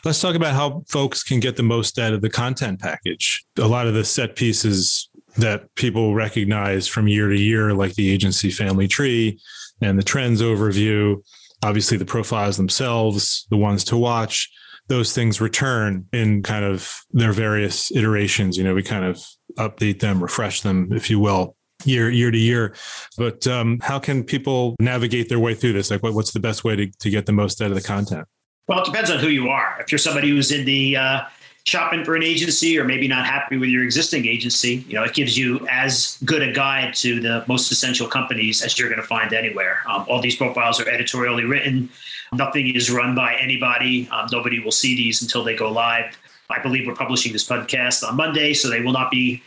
Let's 0.04 0.22
talk 0.22 0.36
about 0.36 0.54
how 0.54 0.84
folks 0.88 1.24
can 1.24 1.40
get 1.40 1.56
the 1.56 1.64
most 1.64 1.98
out 2.00 2.14
of 2.14 2.22
the 2.22 2.30
content 2.30 2.80
package. 2.80 3.44
A 3.58 3.68
lot 3.68 3.88
of 3.88 3.94
the 3.94 4.04
set 4.04 4.36
pieces 4.36 5.10
that 5.38 5.74
people 5.76 6.14
recognize 6.14 6.88
from 6.88 7.08
year 7.08 7.30
to 7.30 7.40
year, 7.40 7.74
like 7.74 7.96
the 7.96 8.12
agency 8.12 8.52
family 8.52 8.88
tree 8.88 9.40
and 9.82 9.98
the 9.98 10.04
trends 10.04 10.42
overview, 10.42 11.16
obviously 11.64 11.98
the 11.98 12.06
profiles 12.06 12.58
themselves, 12.58 13.48
the 13.50 13.58
ones 13.58 13.84
to 13.86 13.98
watch 13.98 14.52
those 14.88 15.14
things 15.14 15.40
return 15.40 16.06
in 16.12 16.44
kind 16.44 16.66
of 16.66 17.02
their 17.12 17.32
various 17.32 17.92
iterations. 17.96 18.58
You 18.58 18.64
know, 18.64 18.76
we 18.76 18.84
kind 18.84 19.06
of 19.06 19.26
update 19.58 20.00
them, 20.00 20.22
refresh 20.22 20.62
them, 20.62 20.92
if 20.92 21.10
you 21.10 21.20
will, 21.20 21.56
year 21.86 22.10
year 22.10 22.32
to 22.32 22.38
year. 22.38 22.76
But 23.18 23.46
um, 23.48 23.80
how 23.82 24.00
can 24.00 24.24
people 24.24 24.76
navigate 24.80 25.30
their 25.30 25.40
way 25.40 25.56
through 25.56 25.74
this? 25.74 25.92
Like, 25.92 26.04
what, 26.04 26.14
what's 26.14 26.32
the 26.32 26.40
best 26.40 26.64
way 26.64 26.76
to, 26.76 26.88
to 26.88 27.10
get 27.10 27.26
the 27.26 27.32
most 27.32 27.62
out 27.62 27.70
of 27.70 27.76
the 27.76 27.82
content? 27.82 28.28
Well, 28.68 28.80
it 28.80 28.86
depends 28.86 29.10
on 29.10 29.20
who 29.20 29.28
you 29.28 29.50
are. 29.50 29.78
If 29.80 29.92
you're 29.92 30.00
somebody 30.00 30.30
who's 30.30 30.52
in 30.52 30.66
the 30.66 30.96
uh, 30.96 31.22
shopping 31.66 32.04
for 32.04 32.16
an 32.16 32.24
agency 32.24 32.78
or 32.78 32.86
maybe 32.86 33.08
not 33.08 33.26
happy 33.26 33.58
with 33.58 33.70
your 33.70 33.84
existing 33.84 34.26
agency, 34.26 34.86
you 34.88 34.96
know, 34.96 35.04
it 35.04 35.14
gives 35.14 35.38
you 35.38 35.66
as 35.70 36.18
good 36.24 36.42
a 36.42 36.52
guide 36.52 36.94
to 36.96 37.20
the 37.20 37.44
most 37.48 37.72
essential 37.72 38.08
companies 38.08 38.62
as 38.62 38.78
you're 38.80 38.90
going 38.90 39.02
to 39.02 39.08
find 39.08 39.34
anywhere. 39.34 39.80
Um, 39.88 40.06
all 40.08 40.22
these 40.22 40.36
profiles 40.36 40.80
are 40.80 40.88
editorially 40.88 41.44
written. 41.44 41.90
Nothing 42.34 42.74
is 42.76 42.90
run 42.90 43.16
by 43.16 43.36
anybody. 43.36 44.08
Um, 44.12 44.28
nobody 44.32 44.60
will 44.60 44.72
see 44.72 44.96
these 44.96 45.22
until 45.22 45.44
they 45.44 45.56
go 45.56 45.72
live. 45.72 46.18
I 46.50 46.62
believe 46.62 46.86
we're 46.86 46.96
publishing 46.96 47.34
this 47.34 47.48
podcast 47.48 48.08
on 48.08 48.16
Monday, 48.16 48.54
so 48.54 48.70
they 48.70 48.82
will 48.82 48.92
not 48.92 49.10
be 49.10 49.42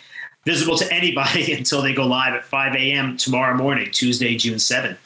visible 0.47 0.79
to 0.79 0.91
anybody 0.91 1.53
until 1.59 1.83
they 1.83 1.93
go 1.93 2.07
live 2.07 2.33
at 2.33 2.47
5 2.47 2.75
a.m. 2.75 3.19
tomorrow 3.19 3.55
morning, 3.55 3.91
Tuesday, 3.91 4.35
June 4.37 4.55
7th. 4.55 4.97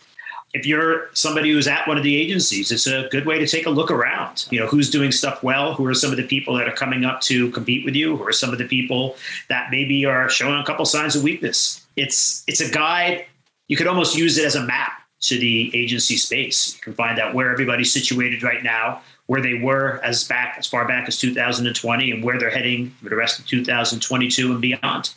If 0.52 0.66
you're 0.66 1.11
somebody 1.14 1.52
who's 1.52 1.68
at 1.68 1.87
one 1.87 1.97
of 1.97 2.02
the 2.02 2.16
agencies, 2.16 2.73
it's 2.73 2.88
a 2.88 3.09
good 3.12 3.25
way 3.25 3.38
to 3.38 3.47
take 3.47 3.66
a 3.66 3.70
look 3.70 3.90
around. 3.90 4.47
You 4.50 4.59
know, 4.59 4.66
who's 4.66 4.90
doing 4.90 5.12
stuff 5.12 5.44
well? 5.44 5.75
Who 5.75 5.87
are 5.87 5.94
some 5.94 6.11
of 6.11 6.16
the 6.16 6.26
people 6.26 6.54
that 6.56 6.68
are 6.68 6.75
coming 6.75 7.04
up 7.04 7.20
to 7.23 7.50
compete 7.52 7.85
with 7.85 7.94
you? 7.94 8.16
Who 8.16 8.26
are 8.26 8.32
some 8.32 8.50
of 8.50 8.59
the 8.59 8.66
people 8.66 9.16
that 9.49 9.70
maybe 9.70 10.04
are 10.04 10.28
showing 10.28 10.59
a 10.59 10.64
couple 10.64 10.85
signs 10.85 11.14
of 11.14 11.23
weakness? 11.23 11.87
It's 11.94 12.42
it's 12.49 12.61
a 12.61 12.68
guide. 12.68 13.26
You 13.68 13.76
could 13.76 13.87
almost 13.87 14.16
use 14.16 14.38
it 14.38 14.44
as 14.44 14.56
a 14.56 14.64
map 14.64 15.00
to 15.20 15.38
the 15.38 15.70
agency 15.73 16.16
space. 16.16 16.75
You 16.75 16.80
can 16.80 16.94
find 16.94 17.20
out 17.20 17.32
where 17.32 17.52
everybody's 17.52 17.92
situated 17.92 18.42
right 18.42 18.64
now, 18.64 19.02
where 19.26 19.40
they 19.40 19.54
were 19.54 20.00
as 20.02 20.25
back 20.25 20.56
as 20.59 20.66
far 20.66 20.88
back 20.88 21.06
as 21.06 21.16
2020, 21.18 22.11
and 22.11 22.25
where 22.25 22.40
they're 22.40 22.50
heading 22.50 22.90
for 23.00 23.09
the 23.09 23.14
rest 23.14 23.38
of 23.38 23.47
2022 23.47 24.50
and 24.50 24.61
beyond. 24.61 25.14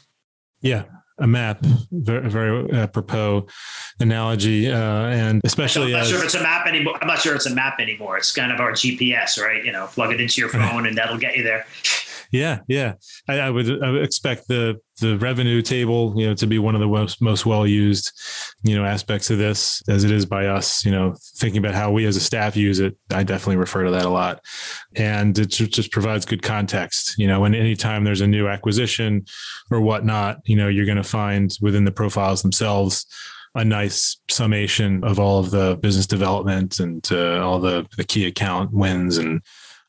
Yeah, 0.64 0.86
a 1.20 1.28
map, 1.28 1.60
very, 1.92 2.30
very 2.30 2.72
apropos 2.72 3.48
analogy, 4.00 4.72
uh, 4.72 4.78
and 4.78 5.42
especially. 5.44 5.88
I'm 5.88 5.92
not 5.92 6.02
as, 6.02 6.10
sure 6.10 6.20
if 6.20 6.26
it's 6.26 6.36
a 6.36 6.42
map 6.42 6.66
anymore. 6.66 6.98
I'm 7.02 7.08
not 7.08 7.20
sure 7.20 7.36
it's 7.36 7.46
a 7.46 7.54
map 7.54 7.80
anymore. 7.80 8.18
It's 8.18 8.32
kind 8.32 8.52
of 8.52 8.60
our 8.60 8.72
GPS, 8.72 9.40
right? 9.40 9.64
You 9.64 9.72
know, 9.72 9.88
plug 9.88 10.12
it 10.12 10.20
into 10.20 10.42
your 10.42 10.50
phone, 10.50 10.88
and 10.88 10.98
that'll 10.98 11.20
get 11.20 11.36
you 11.36 11.44
there. 11.44 11.66
Yeah, 12.32 12.62
yeah. 12.68 12.96
I, 13.28 13.40
I, 13.40 13.50
would, 13.52 13.84
I 13.84 13.92
would 13.92 14.04
expect 14.04 14.48
the 14.48 14.82
the 15.00 15.18
revenue 15.18 15.62
table, 15.62 16.14
you 16.16 16.28
know, 16.28 16.36
to 16.36 16.48
be 16.48 16.60
one 16.60 16.76
of 16.76 16.82
the 16.82 16.88
most 16.88 17.22
most 17.22 17.46
well 17.46 17.66
used, 17.66 18.12
you 18.64 18.76
know, 18.76 18.86
aspects 18.86 19.30
of 19.30 19.38
this, 19.38 19.82
as 19.88 20.04
it 20.04 20.12
is 20.12 20.26
by 20.26 20.48
us. 20.48 20.86
You 20.86 20.92
know, 20.92 21.16
thinking 21.38 21.60
about 21.60 21.74
how 21.74 21.92
we 21.92 22.06
as 22.06 22.16
a 22.16 22.20
staff 22.20 22.56
use 22.56 22.80
it, 22.80 22.96
I 23.12 23.24
definitely 23.24 23.58
refer 23.58 23.84
to 23.84 23.92
that 23.92 24.06
a 24.06 24.10
lot, 24.10 24.44
and 24.96 25.38
it 25.38 25.48
just 25.48 25.92
provides 25.92 26.26
good 26.26 26.44
context. 26.44 27.18
You 27.18 27.28
know, 27.28 27.42
when 27.42 27.56
anytime 27.56 28.04
there's 28.04 28.22
a 28.22 28.28
new 28.28 28.48
acquisition 28.48 29.26
or 29.72 29.82
whatnot, 29.82 30.38
you 30.46 30.56
know, 30.56 30.68
you're 30.68 30.86
going 30.86 30.98
to 30.98 31.04
find 31.04 31.56
within 31.62 31.86
the 31.86 31.92
profiles 31.92 32.42
themselves 32.42 33.06
a 33.56 33.64
nice 33.64 34.18
summation 34.30 35.04
of 35.04 35.20
all 35.20 35.40
of 35.40 35.52
the 35.52 35.78
business 35.82 36.08
development 36.08 36.80
and 36.80 37.08
uh, 37.12 37.46
all 37.46 37.60
the, 37.60 37.86
the 37.98 38.04
key 38.04 38.26
account 38.26 38.72
wins 38.74 39.18
and 39.18 39.42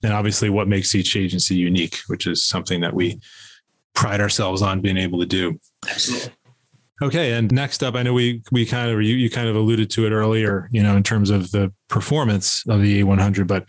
and 0.02 0.12
obviously 0.12 0.50
what 0.50 0.68
makes 0.68 0.94
each 0.94 1.16
agency 1.16 1.56
unique, 1.56 1.98
which 2.08 2.26
is 2.26 2.44
something 2.44 2.82
that 2.82 2.92
we 2.92 3.18
pride 3.94 4.20
ourselves 4.20 4.62
on 4.62 4.80
being 4.80 4.96
able 4.96 5.20
to 5.20 5.26
do. 5.26 5.58
Absolutely. 5.88 6.32
Okay, 7.02 7.32
and 7.32 7.50
next 7.50 7.82
up, 7.82 7.96
I 7.96 8.02
know 8.02 8.12
we 8.12 8.42
we 8.52 8.64
kind 8.64 8.90
of 8.90 9.02
you, 9.02 9.16
you 9.16 9.28
kind 9.28 9.48
of 9.48 9.56
alluded 9.56 9.90
to 9.90 10.06
it 10.06 10.12
earlier, 10.12 10.68
you 10.70 10.82
know, 10.82 10.96
in 10.96 11.02
terms 11.02 11.30
of 11.30 11.50
the 11.50 11.72
performance 11.88 12.62
of 12.68 12.80
the 12.82 13.02
A100, 13.02 13.46
but 13.46 13.68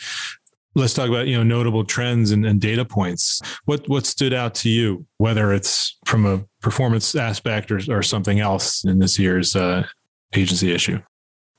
let's 0.76 0.94
talk 0.94 1.10
about 1.10 1.28
you 1.28 1.36
know 1.36 1.44
notable 1.44 1.84
trends 1.84 2.32
and, 2.32 2.46
and, 2.46 2.62
data 2.62 2.86
points. 2.86 3.42
What 3.66 3.88
what 3.90 4.06
stood 4.06 4.34
out 4.34 4.54
to 4.56 4.70
you, 4.70 5.08
whether 5.18 5.54
it's 5.54 5.98
from 6.06 6.26
a 6.26 6.46
performance 6.62 7.16
aspect 7.16 7.72
or, 7.72 7.80
or 7.90 8.04
something 8.04 8.40
else 8.40 8.84
in 8.84 9.00
this 9.00 9.18
year's 9.18 9.56
uh, 9.56 9.88
agency 10.36 10.72
issue? 10.72 11.02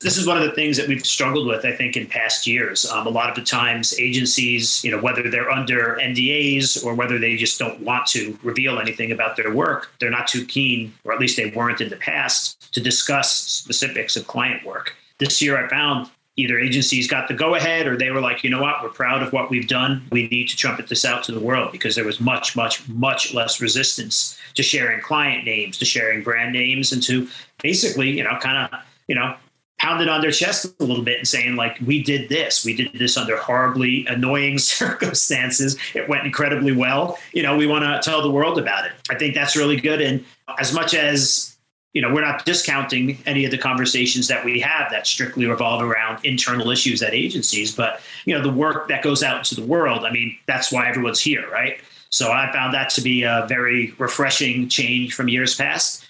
This 0.00 0.18
is 0.18 0.26
one 0.26 0.36
of 0.36 0.44
the 0.44 0.52
things 0.52 0.76
that 0.76 0.88
we've 0.88 1.04
struggled 1.04 1.46
with, 1.46 1.64
I 1.64 1.72
think, 1.72 1.96
in 1.96 2.06
past 2.06 2.46
years. 2.46 2.84
Um, 2.84 3.06
a 3.06 3.10
lot 3.10 3.30
of 3.30 3.34
the 3.34 3.42
times, 3.42 3.98
agencies, 3.98 4.84
you 4.84 4.90
know, 4.90 5.00
whether 5.00 5.30
they're 5.30 5.50
under 5.50 5.96
NDAs 6.00 6.84
or 6.84 6.94
whether 6.94 7.18
they 7.18 7.36
just 7.36 7.58
don't 7.58 7.80
want 7.80 8.06
to 8.08 8.38
reveal 8.42 8.78
anything 8.78 9.10
about 9.10 9.36
their 9.36 9.54
work, 9.54 9.90
they're 9.98 10.10
not 10.10 10.28
too 10.28 10.44
keen, 10.44 10.92
or 11.04 11.14
at 11.14 11.20
least 11.20 11.38
they 11.38 11.50
weren't 11.50 11.80
in 11.80 11.88
the 11.88 11.96
past, 11.96 12.72
to 12.74 12.80
discuss 12.80 13.34
specifics 13.34 14.16
of 14.16 14.26
client 14.26 14.66
work. 14.66 14.94
This 15.18 15.40
year, 15.40 15.56
I 15.56 15.66
found 15.68 16.10
either 16.36 16.58
agencies 16.58 17.08
got 17.08 17.28
the 17.28 17.34
go 17.34 17.54
ahead 17.54 17.86
or 17.86 17.96
they 17.96 18.10
were 18.10 18.20
like, 18.20 18.44
you 18.44 18.50
know 18.50 18.60
what, 18.60 18.82
we're 18.82 18.90
proud 18.90 19.22
of 19.22 19.32
what 19.32 19.48
we've 19.48 19.66
done. 19.66 20.06
We 20.10 20.28
need 20.28 20.48
to 20.50 20.56
trumpet 20.56 20.88
this 20.88 21.06
out 21.06 21.24
to 21.24 21.32
the 21.32 21.40
world 21.40 21.72
because 21.72 21.94
there 21.94 22.04
was 22.04 22.20
much, 22.20 22.54
much, 22.54 22.86
much 22.90 23.32
less 23.32 23.62
resistance 23.62 24.38
to 24.54 24.62
sharing 24.62 25.00
client 25.00 25.46
names, 25.46 25.78
to 25.78 25.86
sharing 25.86 26.22
brand 26.22 26.52
names, 26.52 26.92
and 26.92 27.02
to 27.04 27.26
basically, 27.62 28.10
you 28.10 28.22
know, 28.22 28.38
kind 28.42 28.70
of, 28.70 28.80
you 29.08 29.14
know, 29.14 29.34
pounded 29.78 30.08
on 30.08 30.20
their 30.20 30.30
chest 30.30 30.74
a 30.80 30.84
little 30.84 31.04
bit 31.04 31.18
and 31.18 31.28
saying 31.28 31.56
like 31.56 31.78
we 31.84 32.02
did 32.02 32.28
this. 32.28 32.64
We 32.64 32.74
did 32.74 32.92
this 32.94 33.16
under 33.16 33.36
horribly 33.36 34.06
annoying 34.06 34.58
circumstances. 34.58 35.76
It 35.94 36.08
went 36.08 36.24
incredibly 36.24 36.72
well. 36.72 37.18
You 37.32 37.42
know 37.42 37.56
we 37.56 37.66
want 37.66 37.84
to 37.84 38.00
tell 38.08 38.22
the 38.22 38.30
world 38.30 38.58
about 38.58 38.86
it. 38.86 38.92
I 39.10 39.14
think 39.16 39.34
that's 39.34 39.56
really 39.56 39.76
good. 39.76 40.00
And 40.00 40.24
as 40.58 40.72
much 40.72 40.94
as 40.94 41.56
you 41.92 42.02
know 42.02 42.12
we're 42.12 42.20
not 42.20 42.44
discounting 42.44 43.18
any 43.26 43.44
of 43.44 43.50
the 43.50 43.58
conversations 43.58 44.28
that 44.28 44.44
we 44.44 44.60
have 44.60 44.90
that 44.90 45.06
strictly 45.06 45.46
revolve 45.46 45.82
around 45.82 46.22
internal 46.26 46.70
issues 46.70 47.02
at 47.02 47.14
agencies 47.14 47.74
but 47.74 48.02
you 48.26 48.34
know 48.34 48.42
the 48.42 48.52
work 48.52 48.86
that 48.88 49.02
goes 49.02 49.22
out 49.22 49.38
into 49.38 49.54
the 49.54 49.66
world 49.66 50.04
i 50.04 50.12
mean 50.12 50.36
that's 50.46 50.70
why 50.70 50.86
everyone's 50.86 51.20
here 51.20 51.50
right? 51.50 51.80
So 52.10 52.30
i 52.30 52.52
found 52.52 52.74
that 52.74 52.90
to 52.90 53.00
be 53.00 53.22
a 53.22 53.46
very 53.48 53.94
refreshing 53.96 54.68
change 54.68 55.14
from 55.14 55.28
years 55.28 55.54
past 55.54 56.06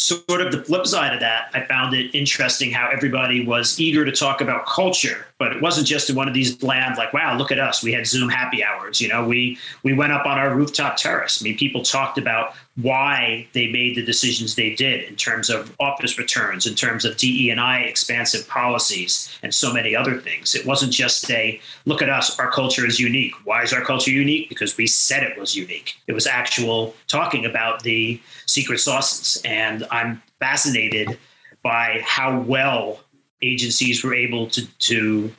sort 0.00 0.40
of 0.40 0.50
the 0.52 0.62
flip 0.64 0.86
side 0.86 1.12
of 1.12 1.20
that, 1.20 1.50
I 1.52 1.64
found 1.66 1.94
it 1.94 2.14
interesting 2.14 2.70
how 2.70 2.88
everybody 2.90 3.44
was 3.44 3.78
eager 3.78 4.04
to 4.04 4.12
talk 4.12 4.40
about 4.40 4.66
culture, 4.66 5.26
but 5.38 5.52
it 5.52 5.60
wasn't 5.60 5.86
just 5.86 6.08
in 6.08 6.16
one 6.16 6.26
of 6.28 6.34
these 6.34 6.54
bland, 6.54 6.96
like, 6.96 7.12
wow, 7.12 7.36
look 7.36 7.52
at 7.52 7.58
us. 7.58 7.82
We 7.82 7.92
had 7.92 8.06
Zoom 8.06 8.28
happy 8.28 8.64
hours. 8.64 9.00
You 9.00 9.08
know, 9.08 9.26
we 9.26 9.58
we 9.82 9.92
went 9.92 10.12
up 10.12 10.26
on 10.26 10.38
our 10.38 10.54
rooftop 10.54 10.96
terrace. 10.96 11.42
I 11.42 11.44
mean, 11.44 11.56
people 11.56 11.82
talked 11.82 12.18
about 12.18 12.54
why 12.82 13.46
they 13.52 13.68
made 13.68 13.96
the 13.96 14.04
decisions 14.04 14.54
they 14.54 14.74
did 14.74 15.04
in 15.04 15.16
terms 15.16 15.50
of 15.50 15.74
office 15.80 16.18
returns, 16.18 16.66
in 16.66 16.74
terms 16.74 17.04
of 17.04 17.16
DE 17.16 17.50
and 17.50 17.60
I 17.60 17.80
expansive 17.80 18.46
policies, 18.48 19.36
and 19.42 19.54
so 19.54 19.72
many 19.72 19.94
other 19.96 20.18
things. 20.18 20.54
It 20.54 20.66
wasn't 20.66 20.92
just 20.92 21.30
a 21.30 21.60
look 21.86 22.02
at 22.02 22.08
us, 22.08 22.38
our 22.38 22.50
culture 22.50 22.86
is 22.86 23.00
unique. 23.00 23.34
Why 23.44 23.62
is 23.62 23.72
our 23.72 23.82
culture 23.82 24.10
unique? 24.10 24.48
Because 24.48 24.76
we 24.76 24.86
said 24.86 25.22
it 25.22 25.38
was 25.38 25.56
unique. 25.56 25.94
It 26.06 26.12
was 26.12 26.26
actual 26.26 26.94
talking 27.08 27.44
about 27.44 27.82
the 27.82 28.20
secret 28.46 28.78
sauces, 28.78 29.40
and 29.44 29.86
I'm 29.90 30.22
fascinated 30.38 31.18
by 31.62 32.00
how 32.04 32.40
well 32.40 33.00
agencies 33.42 34.04
were 34.04 34.14
able 34.14 34.46
to 34.48 34.66
to 34.66 35.32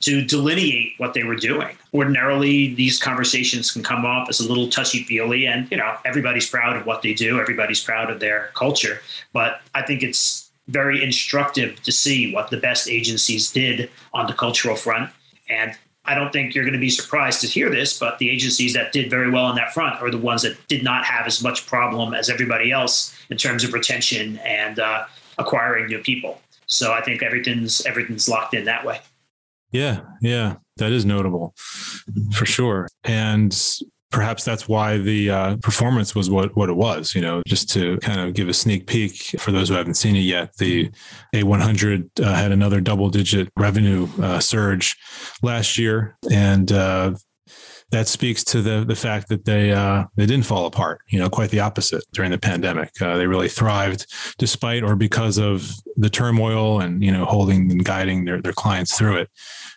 to 0.00 0.22
delineate 0.24 0.92
what 0.98 1.14
they 1.14 1.24
were 1.24 1.36
doing. 1.36 1.76
Ordinarily, 1.94 2.74
these 2.74 2.98
conversations 2.98 3.70
can 3.70 3.82
come 3.82 4.04
off 4.04 4.28
as 4.28 4.40
a 4.40 4.48
little 4.48 4.68
touchy 4.68 5.04
feely, 5.04 5.46
and 5.46 5.70
you 5.70 5.76
know 5.76 5.96
everybody's 6.04 6.48
proud 6.48 6.76
of 6.76 6.86
what 6.86 7.02
they 7.02 7.14
do, 7.14 7.40
everybody's 7.40 7.82
proud 7.82 8.10
of 8.10 8.20
their 8.20 8.50
culture. 8.54 9.00
But 9.32 9.60
I 9.74 9.82
think 9.82 10.02
it's 10.02 10.50
very 10.68 11.02
instructive 11.02 11.82
to 11.84 11.92
see 11.92 12.32
what 12.32 12.50
the 12.50 12.56
best 12.56 12.88
agencies 12.88 13.50
did 13.50 13.88
on 14.12 14.26
the 14.26 14.32
cultural 14.32 14.76
front. 14.76 15.10
And 15.48 15.76
I 16.04 16.14
don't 16.14 16.32
think 16.32 16.54
you're 16.54 16.64
going 16.64 16.74
to 16.74 16.80
be 16.80 16.90
surprised 16.90 17.40
to 17.42 17.46
hear 17.46 17.70
this, 17.70 17.98
but 17.98 18.18
the 18.18 18.30
agencies 18.30 18.74
that 18.74 18.92
did 18.92 19.10
very 19.10 19.30
well 19.30 19.44
on 19.44 19.56
that 19.56 19.72
front 19.72 20.00
are 20.02 20.10
the 20.10 20.18
ones 20.18 20.42
that 20.42 20.56
did 20.68 20.82
not 20.82 21.04
have 21.04 21.26
as 21.26 21.42
much 21.42 21.66
problem 21.66 22.14
as 22.14 22.30
everybody 22.30 22.70
else 22.70 23.16
in 23.30 23.36
terms 23.36 23.64
of 23.64 23.72
retention 23.72 24.38
and 24.38 24.78
uh, 24.78 25.04
acquiring 25.38 25.86
new 25.86 25.98
people. 25.98 26.40
So 26.66 26.92
I 26.92 27.00
think 27.00 27.22
everything's 27.22 27.84
everything's 27.86 28.28
locked 28.28 28.54
in 28.54 28.64
that 28.64 28.84
way. 28.84 29.00
Yeah, 29.76 30.00
yeah, 30.22 30.56
that 30.78 30.92
is 30.92 31.04
notable 31.04 31.54
for 32.32 32.46
sure. 32.46 32.88
And 33.04 33.54
perhaps 34.10 34.44
that's 34.44 34.66
why 34.66 34.96
the 34.96 35.30
uh, 35.30 35.56
performance 35.56 36.14
was 36.14 36.30
what, 36.30 36.56
what 36.56 36.70
it 36.70 36.76
was. 36.76 37.14
You 37.14 37.20
know, 37.20 37.42
just 37.46 37.70
to 37.72 37.98
kind 37.98 38.20
of 38.20 38.32
give 38.32 38.48
a 38.48 38.54
sneak 38.54 38.86
peek 38.86 39.38
for 39.38 39.52
those 39.52 39.68
who 39.68 39.74
haven't 39.74 39.94
seen 39.94 40.16
it 40.16 40.20
yet, 40.20 40.56
the 40.56 40.90
A100 41.34 42.20
uh, 42.20 42.34
had 42.34 42.52
another 42.52 42.80
double 42.80 43.10
digit 43.10 43.50
revenue 43.58 44.08
uh, 44.22 44.40
surge 44.40 44.96
last 45.42 45.76
year. 45.76 46.16
And 46.32 46.72
uh, 46.72 47.14
that 47.90 48.08
speaks 48.08 48.42
to 48.44 48.62
the 48.62 48.84
the 48.84 48.96
fact 48.96 49.28
that 49.28 49.44
they 49.44 49.72
uh, 49.72 50.04
they 50.16 50.26
didn't 50.26 50.46
fall 50.46 50.66
apart. 50.66 51.00
You 51.08 51.18
know, 51.18 51.30
quite 51.30 51.50
the 51.50 51.60
opposite 51.60 52.04
during 52.12 52.30
the 52.30 52.38
pandemic. 52.38 52.90
Uh, 53.00 53.16
they 53.16 53.26
really 53.26 53.48
thrived 53.48 54.06
despite 54.38 54.82
or 54.82 54.96
because 54.96 55.38
of 55.38 55.70
the 55.96 56.10
turmoil 56.10 56.80
and 56.80 57.02
you 57.02 57.12
know 57.12 57.24
holding 57.24 57.70
and 57.70 57.84
guiding 57.84 58.24
their 58.24 58.42
their 58.42 58.52
clients 58.52 58.96
through 58.96 59.16
it. 59.16 59.30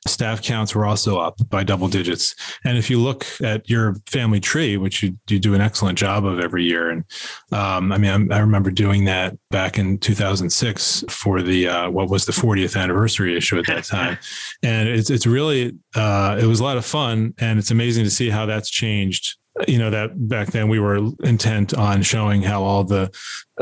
Staff 0.08 0.42
counts 0.42 0.74
were 0.74 0.86
also 0.86 1.20
up 1.20 1.36
by 1.50 1.64
double 1.64 1.90
digits. 1.90 2.34
And 2.64 2.78
if 2.78 2.90
you 2.90 3.00
look 3.00 3.26
at 3.44 3.70
your 3.70 3.96
family 4.06 4.40
tree, 4.40 4.78
which 4.78 5.04
you, 5.04 5.18
you 5.28 5.40
do 5.40 5.54
an 5.54 5.62
excellent 5.62 5.98
job 5.98 6.26
of 6.26 6.40
every 6.40 6.64
year, 6.64 6.90
and 6.90 7.04
um, 7.52 7.92
I 7.92 7.98
mean, 7.98 8.32
I, 8.32 8.38
I, 8.38 8.40
remember 8.40 8.72
doing 8.72 9.06
that 9.06 9.38
back 9.52 9.78
in 9.78 9.98
2006 9.98 11.04
for 11.10 11.42
the 11.42 11.68
uh, 11.68 11.90
what 11.90 12.10
was 12.10 12.26
the 12.26 12.32
40th 12.32 12.80
anniversary 12.80 13.36
issue 13.36 13.60
at 13.60 13.68
that 13.68 13.84
time, 13.84 14.18
and 14.64 14.88
it's 14.88 15.10
it's 15.10 15.28
really 15.28 15.78
uh, 15.96 16.38
it 16.40 16.46
was 16.46 16.62
a 16.62 16.64
lot 16.64 16.78
of 16.78 16.86
fun, 16.86 17.34
and 17.40 17.60
it's 17.60 17.72
amazing 17.72 17.99
to 18.06 18.12
see 18.12 18.30
how 18.30 18.46
that's 18.46 18.70
changed 18.70 19.38
you 19.68 19.78
know 19.78 19.90
that 19.90 20.12
back 20.30 20.52
then 20.52 20.70
we 20.70 20.80
were 20.80 21.10
intent 21.24 21.74
on 21.74 22.02
showing 22.02 22.42
how 22.42 22.64
all 22.64 22.84
the 22.84 23.12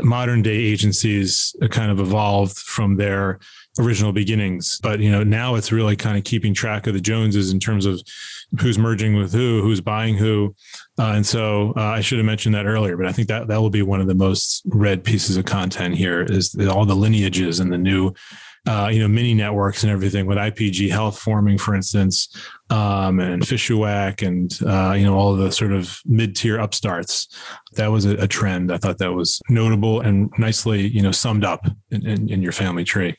modern 0.00 0.42
day 0.42 0.56
agencies 0.56 1.56
kind 1.70 1.90
of 1.90 1.98
evolved 1.98 2.56
from 2.56 2.96
their 2.96 3.40
original 3.78 4.12
beginnings. 4.12 4.80
But 4.82 5.00
you 5.00 5.10
know, 5.10 5.22
now 5.22 5.54
it's 5.54 5.72
really 5.72 5.96
kind 5.96 6.16
of 6.16 6.24
keeping 6.24 6.54
track 6.54 6.86
of 6.86 6.94
the 6.94 7.00
Joneses 7.00 7.52
in 7.52 7.60
terms 7.60 7.86
of 7.86 8.00
who's 8.60 8.78
merging 8.78 9.14
with 9.14 9.32
who, 9.32 9.62
who's 9.62 9.80
buying 9.80 10.16
who. 10.16 10.54
Uh, 10.98 11.12
and 11.12 11.26
so 11.26 11.72
uh, 11.76 11.82
I 11.82 12.00
should 12.00 12.18
have 12.18 12.26
mentioned 12.26 12.54
that 12.54 12.66
earlier, 12.66 12.96
but 12.96 13.06
I 13.06 13.12
think 13.12 13.28
that 13.28 13.48
that 13.48 13.60
will 13.60 13.70
be 13.70 13.82
one 13.82 14.00
of 14.00 14.06
the 14.06 14.14
most 14.14 14.62
read 14.66 15.04
pieces 15.04 15.36
of 15.36 15.44
content 15.44 15.96
here 15.96 16.22
is 16.22 16.56
all 16.68 16.84
the 16.84 16.96
lineages 16.96 17.60
and 17.60 17.72
the 17.72 17.78
new, 17.78 18.12
uh, 18.66 18.90
you 18.92 19.00
know, 19.00 19.08
mini 19.08 19.34
networks 19.34 19.82
and 19.82 19.92
everything 19.92 20.26
with 20.26 20.38
IPG 20.38 20.90
Health 20.90 21.18
forming, 21.18 21.58
for 21.58 21.74
instance, 21.74 22.28
um, 22.70 23.20
and 23.20 23.42
Fishawack 23.42 24.26
and, 24.26 24.58
uh, 24.66 24.94
you 24.94 25.04
know, 25.04 25.14
all 25.14 25.34
the 25.34 25.50
sort 25.50 25.72
of 25.72 25.98
mid 26.04 26.36
tier 26.36 26.58
upstarts. 26.58 27.28
That 27.74 27.88
was 27.88 28.04
a, 28.04 28.16
a, 28.16 28.26
trend. 28.26 28.72
I 28.72 28.78
thought 28.78 28.98
that 28.98 29.12
was 29.12 29.40
notable 29.48 30.00
and 30.00 30.30
nicely, 30.38 30.86
you 30.86 31.02
know, 31.02 31.12
summed 31.12 31.44
up 31.44 31.66
in, 31.90 32.06
in, 32.06 32.28
in 32.28 32.42
your 32.42 32.52
family 32.52 32.84
tree. 32.84 33.16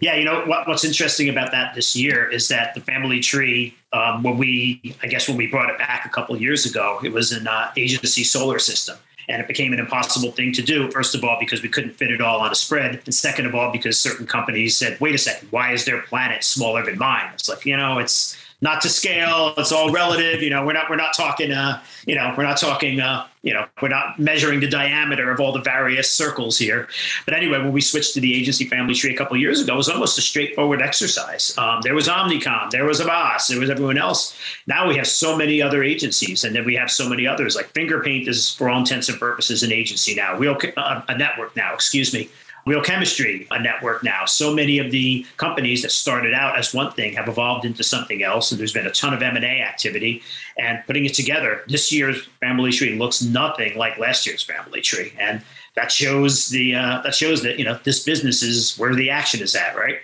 Yeah, 0.00 0.14
you 0.14 0.24
know 0.24 0.44
what, 0.46 0.66
what's 0.66 0.84
interesting 0.84 1.28
about 1.28 1.50
that 1.52 1.74
this 1.74 1.94
year 1.94 2.26
is 2.30 2.48
that 2.48 2.74
the 2.74 2.80
family 2.80 3.20
tree, 3.20 3.76
um, 3.92 4.22
when 4.22 4.38
we, 4.38 4.96
I 5.02 5.06
guess, 5.08 5.28
when 5.28 5.36
we 5.36 5.46
brought 5.46 5.68
it 5.68 5.76
back 5.76 6.06
a 6.06 6.08
couple 6.08 6.34
years 6.40 6.64
ago, 6.64 6.98
it 7.04 7.12
was 7.12 7.32
an 7.32 7.46
uh, 7.46 7.70
agency 7.76 8.24
solar 8.24 8.58
system, 8.58 8.96
and 9.30 9.40
it 9.40 9.48
became 9.48 9.72
an 9.72 9.78
impossible 9.78 10.32
thing 10.32 10.52
to 10.52 10.62
do. 10.62 10.90
First 10.90 11.14
of 11.14 11.24
all, 11.24 11.38
because 11.38 11.62
we 11.62 11.68
couldn't 11.68 11.92
fit 11.92 12.10
it 12.10 12.20
all 12.20 12.40
on 12.40 12.50
a 12.50 12.54
spread, 12.54 13.00
and 13.04 13.14
second 13.14 13.46
of 13.46 13.54
all, 13.54 13.70
because 13.72 13.98
certain 13.98 14.26
companies 14.26 14.76
said, 14.76 15.00
"Wait 15.00 15.14
a 15.14 15.18
second, 15.18 15.48
why 15.50 15.72
is 15.72 15.84
their 15.84 16.02
planet 16.02 16.44
smaller 16.44 16.84
than 16.84 16.98
mine?" 16.98 17.30
It's 17.34 17.48
like 17.48 17.64
you 17.64 17.76
know, 17.76 17.98
it's 17.98 18.36
not 18.60 18.82
to 18.82 18.88
scale. 18.88 19.54
It's 19.56 19.72
all 19.72 19.90
relative. 19.90 20.42
You 20.42 20.50
know, 20.50 20.64
we're 20.64 20.72
not 20.72 20.90
we're 20.90 20.96
not 20.96 21.14
talking. 21.14 21.52
Uh, 21.52 21.82
you 22.06 22.14
know, 22.14 22.34
we're 22.36 22.44
not 22.44 22.58
talking. 22.58 23.00
Uh, 23.00 23.26
you 23.42 23.54
know, 23.54 23.64
we're 23.80 23.88
not 23.88 24.18
measuring 24.18 24.60
the 24.60 24.68
diameter 24.68 25.30
of 25.30 25.40
all 25.40 25.52
the 25.52 25.62
various 25.62 26.10
circles 26.10 26.58
here. 26.58 26.88
But 27.24 27.32
anyway, 27.34 27.58
when 27.58 27.72
we 27.72 27.80
switched 27.80 28.12
to 28.14 28.20
the 28.20 28.38
agency 28.38 28.66
family 28.66 28.94
tree 28.94 29.14
a 29.14 29.16
couple 29.16 29.34
years 29.38 29.62
ago, 29.62 29.74
it 29.74 29.76
was 29.76 29.88
almost 29.88 30.18
a 30.18 30.20
straightforward 30.20 30.82
exercise. 30.82 31.56
Um, 31.56 31.80
there 31.82 31.94
was 31.94 32.06
Omnicom, 32.06 32.70
there 32.70 32.84
was 32.84 33.00
Havas, 33.00 33.48
there 33.48 33.58
was 33.58 33.70
everyone 33.70 33.96
else. 33.96 34.36
Now 34.66 34.88
we 34.88 34.96
have 34.96 35.06
so 35.06 35.38
many 35.38 35.62
other 35.62 35.82
agencies, 35.82 36.44
and 36.44 36.54
then 36.54 36.66
we 36.66 36.74
have 36.74 36.90
so 36.90 37.08
many 37.08 37.26
others. 37.26 37.56
Like 37.56 37.72
Fingerpaint 37.72 38.28
is, 38.28 38.54
for 38.54 38.68
all 38.68 38.78
intents 38.78 39.08
and 39.08 39.18
purposes, 39.18 39.62
an 39.62 39.72
agency 39.72 40.14
now. 40.14 40.36
Real 40.36 40.58
uh, 40.76 41.00
a 41.08 41.16
network 41.16 41.56
now. 41.56 41.72
Excuse 41.72 42.12
me. 42.12 42.28
Real 42.66 42.82
Chemistry, 42.82 43.46
a 43.50 43.60
network 43.60 44.02
now. 44.02 44.24
So 44.26 44.54
many 44.54 44.78
of 44.78 44.90
the 44.90 45.26
companies 45.36 45.82
that 45.82 45.90
started 45.90 46.34
out 46.34 46.58
as 46.58 46.74
one 46.74 46.92
thing 46.92 47.14
have 47.14 47.28
evolved 47.28 47.64
into 47.64 47.82
something 47.82 48.22
else, 48.22 48.50
and 48.50 48.60
there's 48.60 48.72
been 48.72 48.86
a 48.86 48.92
ton 48.92 49.14
of 49.14 49.22
M&A 49.22 49.62
activity. 49.62 50.22
And 50.58 50.82
putting 50.86 51.04
it 51.04 51.14
together, 51.14 51.62
this 51.68 51.92
year's 51.92 52.26
Family 52.40 52.70
Tree 52.72 52.98
looks 52.98 53.22
nothing 53.22 53.76
like 53.76 53.98
last 53.98 54.26
year's 54.26 54.42
Family 54.42 54.80
Tree, 54.80 55.12
and 55.18 55.42
that 55.76 55.90
shows 55.90 56.48
the 56.48 56.74
uh, 56.74 57.00
that 57.02 57.14
shows 57.14 57.42
that 57.42 57.58
you 57.58 57.64
know 57.64 57.78
this 57.84 58.02
business 58.02 58.42
is 58.42 58.76
where 58.76 58.94
the 58.94 59.10
action 59.10 59.40
is 59.40 59.54
at, 59.54 59.76
right? 59.76 59.98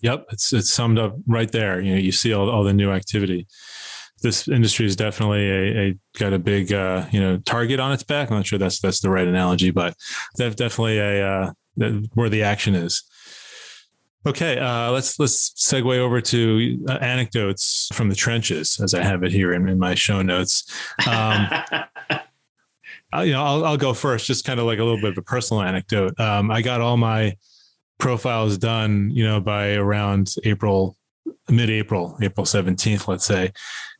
Yep, 0.00 0.26
it's 0.30 0.52
it's 0.52 0.72
summed 0.72 0.98
up 0.98 1.16
right 1.26 1.50
there. 1.50 1.80
You 1.80 1.94
know, 1.94 2.00
you 2.00 2.12
see 2.12 2.32
all, 2.32 2.48
all 2.50 2.64
the 2.64 2.72
new 2.72 2.90
activity. 2.90 3.46
This 4.22 4.46
industry 4.46 4.86
is 4.86 4.94
definitely 4.94 5.50
a, 5.50 5.78
a 5.78 5.98
got 6.18 6.32
a 6.32 6.38
big 6.38 6.72
uh, 6.72 7.06
you 7.10 7.20
know 7.20 7.38
target 7.38 7.80
on 7.80 7.92
its 7.92 8.02
back. 8.02 8.30
I'm 8.30 8.36
not 8.38 8.46
sure 8.46 8.58
that's 8.58 8.80
that's 8.80 9.00
the 9.00 9.10
right 9.10 9.26
analogy, 9.26 9.70
but 9.70 9.94
definitely 10.36 10.98
a 10.98 11.26
uh, 11.26 11.52
where 12.14 12.28
the 12.28 12.42
action 12.42 12.74
is. 12.74 13.02
Okay, 14.24 14.56
uh, 14.56 14.92
let's 14.92 15.18
let's 15.18 15.50
segue 15.50 15.98
over 15.98 16.20
to 16.20 16.84
uh, 16.88 16.92
anecdotes 17.00 17.88
from 17.92 18.08
the 18.08 18.14
trenches, 18.14 18.78
as 18.80 18.94
I 18.94 19.02
have 19.02 19.24
it 19.24 19.32
here 19.32 19.52
in, 19.52 19.68
in 19.68 19.80
my 19.80 19.96
show 19.96 20.22
notes. 20.22 20.64
Um, 21.08 21.48
I, 23.12 23.24
you 23.24 23.32
know, 23.32 23.42
I'll, 23.42 23.64
I'll 23.64 23.76
go 23.76 23.92
first, 23.92 24.26
just 24.26 24.44
kind 24.44 24.60
of 24.60 24.66
like 24.66 24.78
a 24.78 24.84
little 24.84 25.00
bit 25.00 25.10
of 25.10 25.18
a 25.18 25.22
personal 25.22 25.62
anecdote. 25.62 26.18
Um, 26.20 26.50
I 26.50 26.62
got 26.62 26.80
all 26.80 26.96
my 26.96 27.36
profiles 27.98 28.58
done, 28.58 29.10
you 29.12 29.24
know, 29.24 29.40
by 29.40 29.74
around 29.74 30.34
April, 30.44 30.96
mid-April, 31.50 32.16
April 32.22 32.46
seventeenth, 32.46 33.08
let's 33.08 33.26
say, 33.26 33.52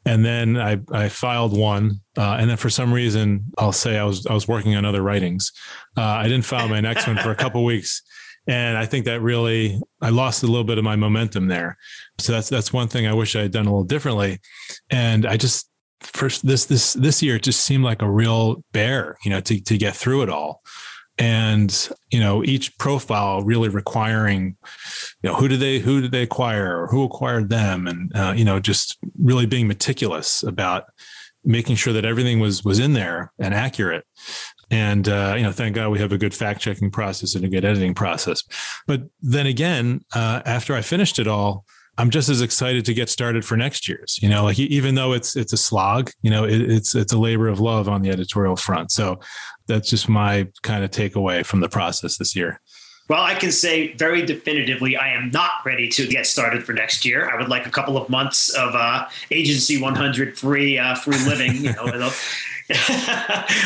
and 0.05 0.25
then 0.25 0.57
I 0.57 0.81
I 0.93 1.09
filed 1.09 1.57
one, 1.57 2.01
uh, 2.17 2.37
and 2.39 2.51
then 2.51 2.57
for 2.57 2.71
some 2.71 2.93
reason 2.93 3.45
I'll 3.59 3.73
say 3.73 3.99
I 3.99 4.05
was 4.05 4.27
I 4.27 4.35
was 4.35 4.49
working 4.49 4.75
on 4.75 4.85
other 4.85 5.03
writings. 5.03 5.53
Uh, 5.97 6.03
I 6.03 6.25
didn't 6.25 6.45
file 6.45 6.69
my 6.69 6.81
next 6.81 7.07
one 7.07 7.19
for 7.19 7.31
a 7.31 7.37
couple 7.37 7.65
weeks, 7.65 8.03
and 8.47 8.77
I 8.77 8.87
think 8.87 9.05
that 9.05 9.21
really 9.21 9.81
I 10.01 10.11
lost 10.11 10.43
a 10.43 10.47
little 10.47 10.65
bit 10.65 10.79
of 10.79 10.85
my 10.85 10.97
momentum 10.97 11.49
there. 11.49 11.77
So 12.19 12.33
that's 12.33 12.49
that's 12.49 12.73
one 12.73 12.89
thing 12.89 13.07
I 13.07 13.15
wish 13.15 13.37
I 13.37 13.43
had 13.43 13.53
done 13.53 13.67
a 13.67 13.71
little 13.71 13.85
differently, 13.85 14.41
and 14.91 15.27
I 15.27 15.37
just 15.37 15.69
first 16.01 16.45
this 16.45 16.65
this 16.67 16.95
this 16.95 17.23
year 17.23 17.37
it 17.37 17.45
just 17.45 17.65
seemed 17.65 17.85
like 17.85 18.03
a 18.03 18.11
real 18.11 18.65
bear, 18.73 19.17
you 19.25 19.31
know, 19.31 19.41
to 19.41 19.61
to 19.61 19.79
get 19.79 19.95
through 19.95 20.23
it 20.23 20.29
all 20.29 20.63
and 21.19 21.89
you 22.11 22.21
know 22.21 22.43
each 22.45 22.77
profile 22.79 23.43
really 23.43 23.69
requiring 23.69 24.57
you 25.23 25.31
know 25.31 25.37
who 25.37 25.49
did 25.49 25.61
they 25.61 25.79
who 25.79 26.01
did 26.01 26.11
they 26.11 26.23
acquire 26.23 26.83
or 26.83 26.87
who 26.89 27.05
acquired 27.05 27.49
them? 27.49 27.87
And 27.87 28.15
uh, 28.15 28.33
you 28.37 28.45
know 28.45 28.59
just 28.61 28.99
really 29.19 29.47
being 29.47 29.69
meticulous 29.69 30.43
about 30.43 30.85
making 31.45 31.77
sure 31.77 31.93
that 31.93 32.05
everything 32.05 32.41
was 32.41 32.65
was 32.65 32.79
in 32.79 32.93
there 32.93 33.33
and 33.39 33.53
accurate. 33.55 34.05
And 34.71 35.09
uh, 35.09 35.35
you 35.37 35.43
know 35.43 35.53
thank 35.53 35.75
god 35.75 35.91
we 35.91 35.99
have 35.99 36.13
a 36.13 36.19
good 36.19 36.35
fact 36.35 36.61
checking 36.61 36.91
process 36.91 37.35
and 37.35 37.45
a 37.45 37.49
good 37.49 37.65
editing 37.65 37.95
process. 37.95 38.43
But 38.87 39.03
then 39.21 39.47
again 39.47 40.01
uh, 40.15 40.43
after 40.47 40.75
i 40.75 40.81
finished 40.81 41.19
it 41.19 41.29
all 41.29 41.65
I'm 41.99 42.11
just 42.11 42.29
as 42.29 42.41
excited 42.41 42.85
to 42.87 42.95
get 42.95 43.11
started 43.11 43.45
for 43.45 43.57
next 43.57 43.87
year's. 43.89 44.19
You 44.23 44.29
know, 44.29 44.45
like 44.45 44.59
even 44.59 44.95
though 44.95 45.13
it's 45.13 45.37
it's 45.37 45.53
a 45.53 45.57
slog, 45.57 46.11
you 46.23 46.31
know, 46.31 46.45
it, 46.45 46.61
it's 46.61 46.95
it's 46.95 47.13
a 47.13 47.19
labor 47.19 47.49
of 47.49 47.61
love 47.61 47.89
on 47.89 48.03
the 48.03 48.11
editorial 48.11 48.57
front. 48.57 48.91
So 48.91 49.21
that's 49.67 49.91
just 49.91 50.09
my 50.09 50.49
kind 50.63 50.85
of 50.85 50.91
takeaway 50.91 51.45
from 51.45 51.61
the 51.61 51.69
process 51.69 52.17
this 52.17 52.35
year. 52.35 52.61
Well, 53.09 53.23
I 53.23 53.35
can 53.35 53.53
say 53.53 53.93
very 53.95 54.25
definitively, 54.25 54.97
I 54.97 55.13
am 55.13 55.31
not 55.31 55.51
ready 55.67 55.89
to 55.89 56.07
get 56.07 56.27
started 56.27 56.65
for 56.65 56.73
next 56.73 57.05
year. 57.05 57.29
I 57.29 57.37
would 57.37 57.49
like 57.49 57.67
a 57.67 57.71
couple 57.71 57.99
of 57.99 58.09
months 58.09 58.49
of 58.55 58.75
uh, 58.75 59.07
Agency 59.31 59.83
100 59.83 60.39
free 60.39 60.79
uh, 60.79 60.95
free 60.95 61.19
living. 61.27 61.57
You 61.57 61.73
know, 61.75 61.85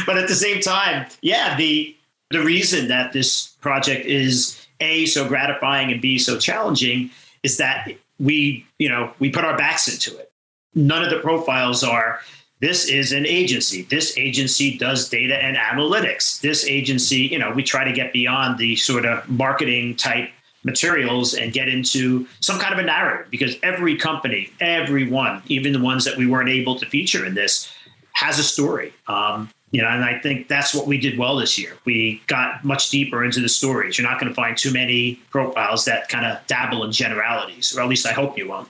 but 0.06 0.18
at 0.18 0.26
the 0.26 0.34
same 0.34 0.60
time, 0.60 1.06
yeah, 1.20 1.56
the 1.56 1.94
the 2.30 2.42
reason 2.42 2.88
that 2.88 3.12
this 3.12 3.48
project 3.60 4.06
is 4.06 4.66
a 4.80 5.06
so 5.06 5.28
gratifying 5.28 5.92
and 5.92 6.02
b 6.02 6.18
so 6.18 6.38
challenging 6.38 7.10
is 7.42 7.56
that 7.58 7.88
we, 8.18 8.66
you 8.78 8.88
know, 8.88 9.12
we 9.18 9.30
put 9.30 9.44
our 9.44 9.56
backs 9.56 9.88
into 9.88 10.18
it. 10.18 10.32
None 10.74 11.02
of 11.02 11.10
the 11.10 11.20
profiles 11.20 11.82
are 11.82 12.20
this 12.60 12.88
is 12.88 13.12
an 13.12 13.26
agency. 13.26 13.82
This 13.82 14.16
agency 14.16 14.78
does 14.78 15.08
data 15.08 15.36
and 15.36 15.56
analytics. 15.56 16.40
This 16.40 16.66
agency, 16.66 17.18
you 17.18 17.38
know, 17.38 17.50
we 17.50 17.62
try 17.62 17.84
to 17.84 17.92
get 17.92 18.12
beyond 18.12 18.58
the 18.58 18.76
sort 18.76 19.04
of 19.04 19.28
marketing 19.28 19.96
type 19.96 20.30
materials 20.64 21.34
and 21.34 21.52
get 21.52 21.68
into 21.68 22.26
some 22.40 22.58
kind 22.58 22.72
of 22.72 22.80
a 22.80 22.82
narrative 22.82 23.30
because 23.30 23.56
every 23.62 23.96
company, 23.96 24.50
everyone, 24.60 25.42
even 25.46 25.72
the 25.72 25.80
ones 25.80 26.04
that 26.04 26.16
we 26.16 26.26
weren't 26.26 26.48
able 26.48 26.78
to 26.78 26.86
feature 26.86 27.24
in 27.24 27.34
this, 27.34 27.70
has 28.12 28.38
a 28.38 28.42
story. 28.42 28.92
Um, 29.06 29.50
you 29.72 29.82
know, 29.82 29.88
and 29.88 30.04
I 30.04 30.18
think 30.20 30.48
that's 30.48 30.74
what 30.74 30.86
we 30.86 30.98
did 30.98 31.18
well 31.18 31.36
this 31.36 31.58
year. 31.58 31.76
We 31.84 32.22
got 32.28 32.64
much 32.64 32.90
deeper 32.90 33.24
into 33.24 33.40
the 33.40 33.48
stories. 33.48 33.98
You're 33.98 34.08
not 34.08 34.20
going 34.20 34.30
to 34.30 34.34
find 34.34 34.56
too 34.56 34.72
many 34.72 35.16
profiles 35.30 35.84
that 35.86 36.08
kind 36.08 36.24
of 36.24 36.44
dabble 36.46 36.84
in 36.84 36.92
generalities, 36.92 37.76
or 37.76 37.82
at 37.82 37.88
least 37.88 38.06
I 38.06 38.12
hope 38.12 38.38
you 38.38 38.48
won't. 38.48 38.68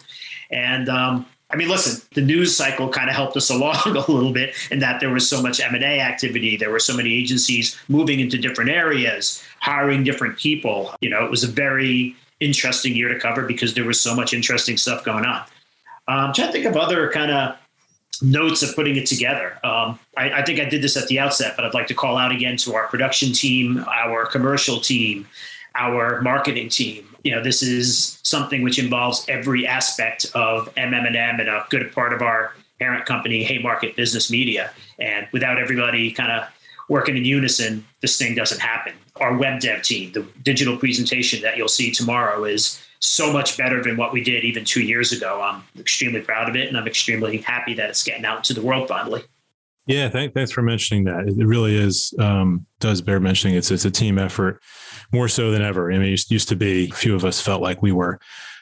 And 0.50 0.88
um, 0.88 1.26
I 1.50 1.56
mean, 1.56 1.68
listen, 1.68 2.02
the 2.14 2.22
news 2.22 2.56
cycle 2.56 2.88
kind 2.88 3.10
of 3.10 3.14
helped 3.14 3.36
us 3.36 3.50
along 3.56 3.82
a 3.86 4.10
little 4.10 4.32
bit 4.32 4.54
in 4.70 4.78
that 4.80 5.00
there 5.00 5.10
was 5.10 5.28
so 5.28 5.42
much 5.42 5.60
M&A 5.60 6.00
activity. 6.00 6.56
There 6.56 6.70
were 6.70 6.78
so 6.78 6.96
many 6.96 7.12
agencies 7.12 7.76
moving 7.88 8.20
into 8.20 8.38
different 8.38 8.70
areas, 8.70 9.42
hiring 9.60 10.02
different 10.02 10.38
people. 10.38 10.94
You 11.00 11.10
know, 11.10 11.24
it 11.24 11.30
was 11.30 11.44
a 11.44 11.48
very 11.48 12.16
interesting 12.40 12.94
year 12.94 13.08
to 13.08 13.18
cover 13.18 13.46
because 13.46 13.74
there 13.74 13.84
was 13.84 14.00
so 14.00 14.14
much 14.14 14.34
interesting 14.34 14.76
stuff 14.76 15.04
going 15.04 15.24
on. 15.24 15.42
Um, 16.08 16.26
I'm 16.26 16.34
trying 16.34 16.48
to 16.48 16.52
think 16.52 16.66
of 16.66 16.76
other 16.76 17.10
kind 17.10 17.30
of 17.30 17.56
notes 18.22 18.62
of 18.62 18.74
putting 18.74 18.96
it 18.96 19.06
together. 19.06 19.58
Um, 19.64 19.98
I, 20.16 20.30
I, 20.30 20.44
think 20.44 20.60
I 20.60 20.64
did 20.64 20.82
this 20.82 20.96
at 20.96 21.08
the 21.08 21.18
outset, 21.18 21.54
but 21.56 21.64
I'd 21.64 21.74
like 21.74 21.86
to 21.88 21.94
call 21.94 22.16
out 22.16 22.32
again 22.32 22.56
to 22.58 22.74
our 22.74 22.86
production 22.86 23.32
team, 23.32 23.84
our 23.88 24.26
commercial 24.26 24.80
team, 24.80 25.26
our 25.74 26.20
marketing 26.22 26.68
team. 26.68 27.06
You 27.22 27.34
know, 27.34 27.42
this 27.42 27.62
is 27.62 28.18
something 28.22 28.62
which 28.62 28.78
involves 28.78 29.24
every 29.28 29.66
aspect 29.66 30.26
of 30.34 30.72
MM&M 30.76 31.40
and 31.40 31.48
a 31.48 31.66
good 31.70 31.92
part 31.92 32.12
of 32.12 32.22
our 32.22 32.52
parent 32.78 33.06
company, 33.06 33.42
Haymarket 33.42 33.96
Business 33.96 34.30
Media. 34.30 34.70
And 34.98 35.26
without 35.32 35.58
everybody 35.58 36.12
kind 36.12 36.30
of 36.30 36.48
working 36.88 37.16
in 37.16 37.24
unison, 37.24 37.84
this 38.00 38.16
thing 38.16 38.34
doesn't 38.34 38.60
happen. 38.60 38.92
Our 39.16 39.36
web 39.36 39.60
dev 39.60 39.82
team, 39.82 40.12
the 40.12 40.26
digital 40.42 40.76
presentation 40.76 41.42
that 41.42 41.56
you'll 41.56 41.68
see 41.68 41.90
tomorrow 41.90 42.44
is 42.44 42.80
so 43.00 43.32
much 43.32 43.56
better 43.56 43.82
than 43.82 43.96
what 43.96 44.12
we 44.12 44.22
did 44.22 44.44
even 44.44 44.64
two 44.64 44.82
years 44.82 45.12
ago. 45.12 45.40
I'm 45.42 45.62
extremely 45.78 46.20
proud 46.20 46.48
of 46.48 46.56
it, 46.56 46.68
and 46.68 46.76
I'm 46.76 46.86
extremely 46.86 47.38
happy 47.38 47.74
that 47.74 47.90
it's 47.90 48.02
getting 48.02 48.24
out 48.24 48.44
to 48.44 48.54
the 48.54 48.62
world 48.62 48.88
finally. 48.88 49.22
Yeah, 49.86 50.08
thank, 50.08 50.34
thanks 50.34 50.50
for 50.50 50.62
mentioning 50.62 51.04
that. 51.04 51.28
It 51.28 51.46
really 51.46 51.76
is 51.76 52.12
um, 52.18 52.66
does 52.80 53.00
bear 53.00 53.20
mentioning. 53.20 53.56
It's 53.56 53.70
it's 53.70 53.84
a 53.84 53.90
team 53.90 54.18
effort 54.18 54.60
more 55.12 55.28
so 55.28 55.52
than 55.52 55.62
ever. 55.62 55.92
I 55.92 55.98
mean, 55.98 56.12
it 56.12 56.30
used 56.30 56.48
to 56.48 56.56
be 56.56 56.88
a 56.88 56.94
few 56.94 57.14
of 57.14 57.24
us 57.24 57.40
felt 57.40 57.62
like 57.62 57.82
we 57.82 57.92
were, 57.92 58.18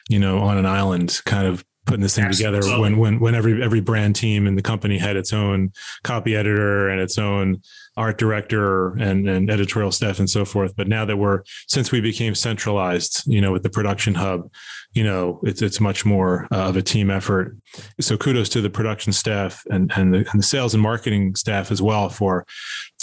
you 0.07 0.19
know, 0.19 0.39
on 0.39 0.57
an 0.57 0.67
island, 0.67 1.19
kind 1.25 1.47
of 1.47 1.65
putting 1.85 2.01
this 2.01 2.15
thing 2.15 2.25
Absolutely. 2.25 2.61
together 2.61 2.81
when 2.81 2.97
when 2.97 3.19
when 3.19 3.35
every 3.35 3.61
every 3.61 3.81
brand 3.81 4.15
team 4.15 4.47
in 4.47 4.55
the 4.55 4.61
company 4.61 4.97
had 4.97 5.15
its 5.15 5.31
own 5.33 5.71
copy 6.03 6.35
editor 6.35 6.89
and 6.89 6.99
its 6.99 7.17
own 7.17 7.61
art 7.97 8.17
director 8.17 8.89
and, 8.97 9.27
and 9.29 9.49
editorial 9.49 9.91
staff 9.91 10.19
and 10.19 10.29
so 10.29 10.43
forth. 10.45 10.75
But 10.75 10.87
now 10.87 11.05
that 11.05 11.17
we're 11.17 11.43
since 11.67 11.91
we 11.91 12.01
became 12.01 12.35
centralized, 12.35 13.23
you 13.25 13.39
know, 13.39 13.51
with 13.51 13.63
the 13.63 13.69
production 13.69 14.15
hub, 14.15 14.51
you 14.93 15.03
know, 15.03 15.39
it's 15.43 15.61
it's 15.61 15.79
much 15.79 16.05
more 16.05 16.47
uh, 16.51 16.69
of 16.69 16.77
a 16.77 16.81
team 16.81 17.09
effort. 17.09 17.55
So 17.99 18.17
kudos 18.17 18.49
to 18.49 18.61
the 18.61 18.69
production 18.69 19.13
staff 19.13 19.63
and 19.69 19.91
and 19.95 20.13
the, 20.13 20.17
and 20.31 20.39
the 20.39 20.43
sales 20.43 20.73
and 20.73 20.83
marketing 20.83 21.35
staff 21.35 21.71
as 21.71 21.81
well 21.81 22.09
for, 22.09 22.45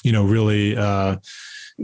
you 0.03 0.13
know, 0.13 0.25
really. 0.25 0.77
Uh, 0.77 1.17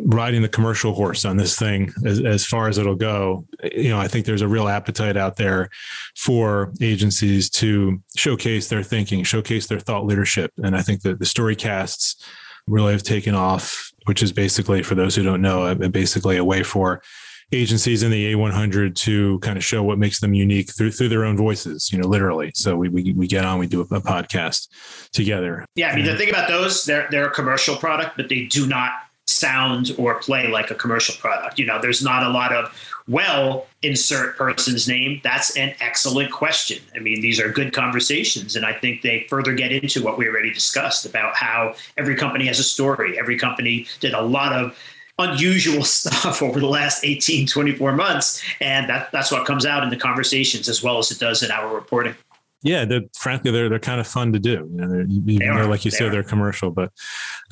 riding 0.06 0.42
the 0.42 0.48
commercial 0.48 0.94
horse 0.94 1.24
on 1.24 1.36
this 1.36 1.56
thing 1.56 1.92
as, 2.04 2.20
as 2.20 2.44
far 2.44 2.68
as 2.68 2.78
it'll 2.78 2.94
go. 2.94 3.46
You 3.72 3.90
know, 3.90 3.98
I 3.98 4.08
think 4.08 4.26
there's 4.26 4.42
a 4.42 4.48
real 4.48 4.68
appetite 4.68 5.16
out 5.16 5.36
there 5.36 5.70
for 6.16 6.72
agencies 6.80 7.50
to 7.50 8.00
showcase 8.16 8.68
their 8.68 8.82
thinking, 8.82 9.24
showcase 9.24 9.66
their 9.66 9.80
thought 9.80 10.06
leadership. 10.06 10.52
And 10.62 10.76
I 10.76 10.82
think 10.82 11.02
that 11.02 11.18
the 11.18 11.26
story 11.26 11.56
casts 11.56 12.24
really 12.66 12.92
have 12.92 13.02
taken 13.02 13.34
off, 13.34 13.92
which 14.04 14.22
is 14.22 14.32
basically, 14.32 14.82
for 14.82 14.94
those 14.94 15.14
who 15.16 15.22
don't 15.22 15.42
know, 15.42 15.74
basically 15.74 16.36
a 16.36 16.44
way 16.44 16.62
for 16.62 17.02
agencies 17.50 18.02
in 18.02 18.10
the 18.10 18.34
A100 18.34 18.94
to 18.94 19.38
kind 19.38 19.56
of 19.56 19.64
show 19.64 19.82
what 19.82 19.98
makes 19.98 20.20
them 20.20 20.34
unique 20.34 20.74
through 20.76 20.92
through 20.92 21.08
their 21.08 21.24
own 21.24 21.36
voices, 21.36 21.90
you 21.90 21.98
know, 21.98 22.06
literally. 22.06 22.52
So 22.54 22.76
we 22.76 22.88
we, 22.88 23.12
we 23.14 23.26
get 23.26 23.44
on, 23.44 23.58
we 23.58 23.66
do 23.66 23.80
a, 23.80 23.94
a 23.94 24.00
podcast 24.00 24.68
together. 25.12 25.64
Yeah, 25.74 25.90
I 25.90 25.96
mean, 25.96 26.04
the 26.04 26.16
thing 26.16 26.28
about 26.28 26.48
those, 26.48 26.84
they're 26.84 27.08
they're 27.10 27.26
a 27.26 27.30
commercial 27.30 27.76
product, 27.76 28.16
but 28.16 28.28
they 28.28 28.44
do 28.44 28.66
not 28.66 28.92
sound 29.28 29.94
or 29.98 30.18
play 30.20 30.48
like 30.48 30.70
a 30.70 30.74
commercial 30.74 31.14
product. 31.16 31.58
You 31.58 31.66
know, 31.66 31.78
there's 31.80 32.02
not 32.02 32.22
a 32.22 32.30
lot 32.30 32.50
of, 32.50 32.74
well, 33.06 33.66
insert 33.82 34.38
person's 34.38 34.88
name. 34.88 35.20
That's 35.22 35.54
an 35.56 35.74
excellent 35.80 36.32
question. 36.32 36.82
I 36.96 37.00
mean, 37.00 37.20
these 37.20 37.38
are 37.38 37.50
good 37.50 37.74
conversations. 37.74 38.56
And 38.56 38.64
I 38.64 38.72
think 38.72 39.02
they 39.02 39.26
further 39.28 39.52
get 39.52 39.70
into 39.70 40.02
what 40.02 40.16
we 40.16 40.26
already 40.26 40.52
discussed 40.52 41.04
about 41.04 41.34
how 41.34 41.74
every 41.98 42.16
company 42.16 42.46
has 42.46 42.58
a 42.58 42.64
story. 42.64 43.18
Every 43.18 43.38
company 43.38 43.86
did 44.00 44.14
a 44.14 44.22
lot 44.22 44.52
of 44.54 44.78
unusual 45.18 45.84
stuff 45.84 46.40
over 46.42 46.58
the 46.58 46.66
last 46.66 47.04
18, 47.04 47.46
24 47.46 47.92
months. 47.92 48.42
And 48.62 48.88
that, 48.88 49.12
that's 49.12 49.30
what 49.30 49.46
comes 49.46 49.66
out 49.66 49.82
in 49.82 49.90
the 49.90 49.96
conversations 49.98 50.70
as 50.70 50.82
well 50.82 50.96
as 50.98 51.10
it 51.10 51.18
does 51.18 51.42
in 51.42 51.50
our 51.50 51.74
reporting. 51.74 52.14
Yeah, 52.62 52.84
they're, 52.84 53.02
frankly, 53.16 53.50
they're 53.52 53.68
they're 53.68 53.78
kind 53.78 54.00
of 54.00 54.06
fun 54.06 54.32
to 54.32 54.38
do. 54.38 54.68
You 54.70 54.80
know, 54.80 54.88
they're, 54.88 55.02
even 55.02 55.38
they 55.38 55.46
though, 55.46 55.68
like 55.68 55.84
you 55.84 55.90
they 55.90 55.96
said, 55.96 56.08
are. 56.08 56.10
they're 56.10 56.22
commercial. 56.24 56.70
But 56.70 56.90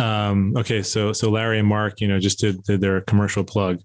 um, 0.01 0.57
okay, 0.57 0.83
so 0.83 1.13
so 1.13 1.31
Larry 1.31 1.59
and 1.59 1.69
Marc, 1.69 2.01
you 2.01 2.09
know, 2.09 2.19
just 2.19 2.41
did, 2.41 2.63
did 2.65 2.81
their 2.81 3.01
commercial 3.03 3.45
plug. 3.45 3.81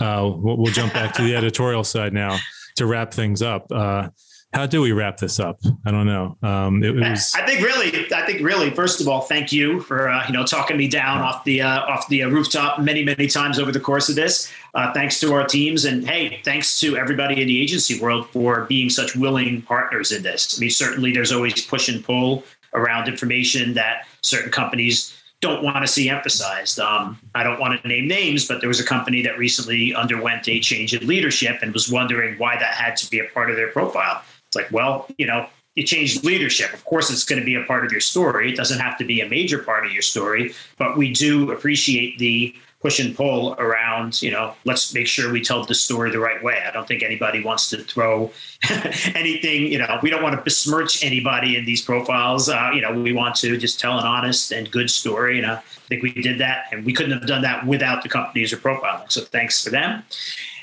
Uh, 0.00 0.30
we'll, 0.34 0.58
we'll 0.58 0.72
jump 0.72 0.92
back 0.92 1.14
to 1.14 1.22
the 1.22 1.34
editorial 1.36 1.82
side 1.82 2.12
now 2.12 2.36
to 2.76 2.86
wrap 2.86 3.14
things 3.14 3.40
up. 3.40 3.66
Uh, 3.72 4.08
how 4.56 4.64
do 4.64 4.80
we 4.80 4.92
wrap 4.92 5.18
this 5.18 5.38
up? 5.38 5.60
I 5.84 5.90
don't 5.90 6.06
know. 6.06 6.38
Um, 6.42 6.82
it, 6.82 6.96
it 6.96 7.10
was. 7.10 7.34
I 7.36 7.44
think 7.44 7.60
really, 7.60 7.88
I 8.10 8.24
think 8.24 8.40
really, 8.40 8.70
first 8.70 9.02
of 9.02 9.06
all, 9.06 9.20
thank 9.20 9.52
you 9.52 9.80
for 9.80 10.08
uh, 10.08 10.26
you 10.26 10.32
know 10.32 10.46
talking 10.46 10.78
me 10.78 10.88
down 10.88 11.18
off 11.18 11.44
the 11.44 11.60
uh, 11.60 11.80
off 11.80 12.08
the 12.08 12.22
uh, 12.22 12.30
rooftop 12.30 12.80
many 12.80 13.04
many 13.04 13.26
times 13.26 13.58
over 13.58 13.70
the 13.70 13.80
course 13.80 14.08
of 14.08 14.14
this. 14.14 14.50
Uh, 14.74 14.94
thanks 14.94 15.20
to 15.20 15.34
our 15.34 15.46
teams, 15.46 15.84
and 15.84 16.08
hey, 16.08 16.40
thanks 16.42 16.80
to 16.80 16.96
everybody 16.96 17.42
in 17.42 17.48
the 17.48 17.62
agency 17.62 18.00
world 18.00 18.30
for 18.30 18.64
being 18.64 18.88
such 18.88 19.14
willing 19.14 19.60
partners 19.60 20.10
in 20.10 20.22
this. 20.22 20.56
I 20.56 20.60
mean, 20.60 20.70
certainly 20.70 21.12
there's 21.12 21.32
always 21.32 21.66
push 21.66 21.90
and 21.90 22.02
pull 22.02 22.42
around 22.72 23.08
information 23.08 23.74
that 23.74 24.06
certain 24.22 24.50
companies 24.50 25.14
don't 25.40 25.62
want 25.62 25.84
to 25.84 25.86
see 25.86 26.08
emphasized. 26.08 26.80
Um, 26.80 27.18
I 27.34 27.42
don't 27.42 27.60
want 27.60 27.80
to 27.82 27.86
name 27.86 28.08
names, 28.08 28.48
but 28.48 28.60
there 28.60 28.68
was 28.68 28.80
a 28.80 28.84
company 28.84 29.20
that 29.22 29.36
recently 29.36 29.94
underwent 29.94 30.48
a 30.48 30.60
change 30.60 30.94
in 30.94 31.06
leadership 31.06 31.58
and 31.60 31.74
was 31.74 31.90
wondering 31.90 32.38
why 32.38 32.56
that 32.56 32.74
had 32.74 32.96
to 32.96 33.10
be 33.10 33.18
a 33.18 33.24
part 33.34 33.50
of 33.50 33.56
their 33.56 33.68
profile. 33.68 34.22
It's 34.56 34.64
like, 34.64 34.72
well, 34.72 35.06
you 35.18 35.26
know, 35.26 35.46
you 35.74 35.84
changed 35.84 36.24
leadership. 36.24 36.72
Of 36.72 36.84
course, 36.84 37.10
it's 37.10 37.24
going 37.24 37.38
to 37.38 37.44
be 37.44 37.54
a 37.54 37.64
part 37.64 37.84
of 37.84 37.92
your 37.92 38.00
story. 38.00 38.50
It 38.50 38.56
doesn't 38.56 38.78
have 38.78 38.96
to 38.98 39.04
be 39.04 39.20
a 39.20 39.28
major 39.28 39.58
part 39.58 39.84
of 39.84 39.92
your 39.92 40.02
story, 40.02 40.54
but 40.78 40.96
we 40.96 41.12
do 41.12 41.52
appreciate 41.52 42.18
the 42.18 42.54
push 42.80 43.00
and 43.00 43.16
pull 43.16 43.54
around, 43.54 44.22
you 44.22 44.30
know, 44.30 44.54
let's 44.64 44.94
make 44.94 45.06
sure 45.06 45.32
we 45.32 45.40
tell 45.40 45.64
the 45.64 45.74
story 45.74 46.10
the 46.10 46.20
right 46.20 46.42
way. 46.42 46.62
I 46.66 46.70
don't 46.70 46.86
think 46.86 47.02
anybody 47.02 47.42
wants 47.42 47.68
to 47.70 47.78
throw 47.78 48.30
anything, 49.14 49.72
you 49.72 49.78
know, 49.78 49.98
we 50.02 50.10
don't 50.10 50.22
want 50.22 50.36
to 50.36 50.42
besmirch 50.42 51.02
anybody 51.02 51.56
in 51.56 51.64
these 51.64 51.82
profiles. 51.82 52.48
Uh, 52.48 52.70
you 52.74 52.82
know, 52.82 52.92
we 52.92 53.12
want 53.12 53.34
to 53.36 53.56
just 53.56 53.80
tell 53.80 53.98
an 53.98 54.06
honest 54.06 54.52
and 54.52 54.70
good 54.70 54.90
story. 54.90 55.38
And 55.38 55.46
I 55.46 55.56
think 55.88 56.02
we 56.02 56.12
did 56.12 56.38
that. 56.38 56.66
And 56.70 56.84
we 56.84 56.92
couldn't 56.92 57.12
have 57.12 57.26
done 57.26 57.42
that 57.42 57.66
without 57.66 58.02
the 58.02 58.08
companies 58.08 58.52
or 58.52 58.58
profiling. 58.58 59.10
So 59.10 59.22
thanks 59.22 59.64
for 59.64 59.70
them. 59.70 60.04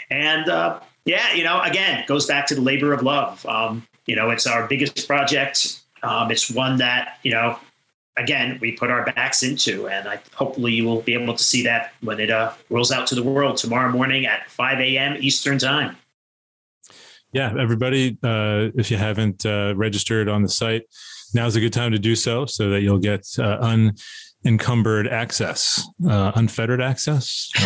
And, 0.09 0.49
uh, 0.49 0.79
yeah, 1.05 1.33
you 1.33 1.43
know, 1.43 1.61
again, 1.61 2.05
goes 2.07 2.25
back 2.25 2.47
to 2.47 2.55
the 2.55 2.61
labor 2.61 2.93
of 2.93 3.01
love. 3.01 3.45
Um, 3.45 3.85
you 4.05 4.15
know, 4.15 4.29
it's 4.29 4.47
our 4.47 4.67
biggest 4.67 5.07
project. 5.07 5.81
Um, 6.01 6.31
it's 6.31 6.49
one 6.49 6.77
that, 6.77 7.19
you 7.23 7.31
know, 7.31 7.57
again, 8.17 8.57
we 8.61 8.73
put 8.73 8.89
our 8.89 9.05
backs 9.05 9.43
into. 9.43 9.87
And 9.87 10.07
I, 10.07 10.19
hopefully 10.33 10.73
you 10.73 10.85
will 10.85 11.01
be 11.01 11.13
able 11.13 11.35
to 11.35 11.43
see 11.43 11.63
that 11.63 11.93
when 12.01 12.19
it 12.19 12.29
uh, 12.29 12.53
rolls 12.69 12.91
out 12.91 13.07
to 13.07 13.15
the 13.15 13.23
world 13.23 13.57
tomorrow 13.57 13.91
morning 13.91 14.25
at 14.25 14.49
5 14.49 14.79
a.m. 14.79 15.17
Eastern 15.19 15.57
Time. 15.57 15.97
Yeah, 17.31 17.53
everybody, 17.59 18.17
uh, 18.21 18.69
if 18.75 18.91
you 18.91 18.97
haven't 18.97 19.45
uh, 19.45 19.73
registered 19.75 20.29
on 20.29 20.43
the 20.43 20.49
site, 20.49 20.83
now's 21.33 21.55
a 21.55 21.59
good 21.59 21.73
time 21.73 21.91
to 21.91 21.99
do 21.99 22.15
so 22.15 22.45
so 22.45 22.69
that 22.69 22.81
you'll 22.81 22.99
get 22.99 23.25
uh, 23.39 23.57
un 23.59 23.95
encumbered 24.45 25.07
access, 25.07 25.87
uh, 26.07 26.31
unfettered 26.35 26.81
access, 26.81 27.49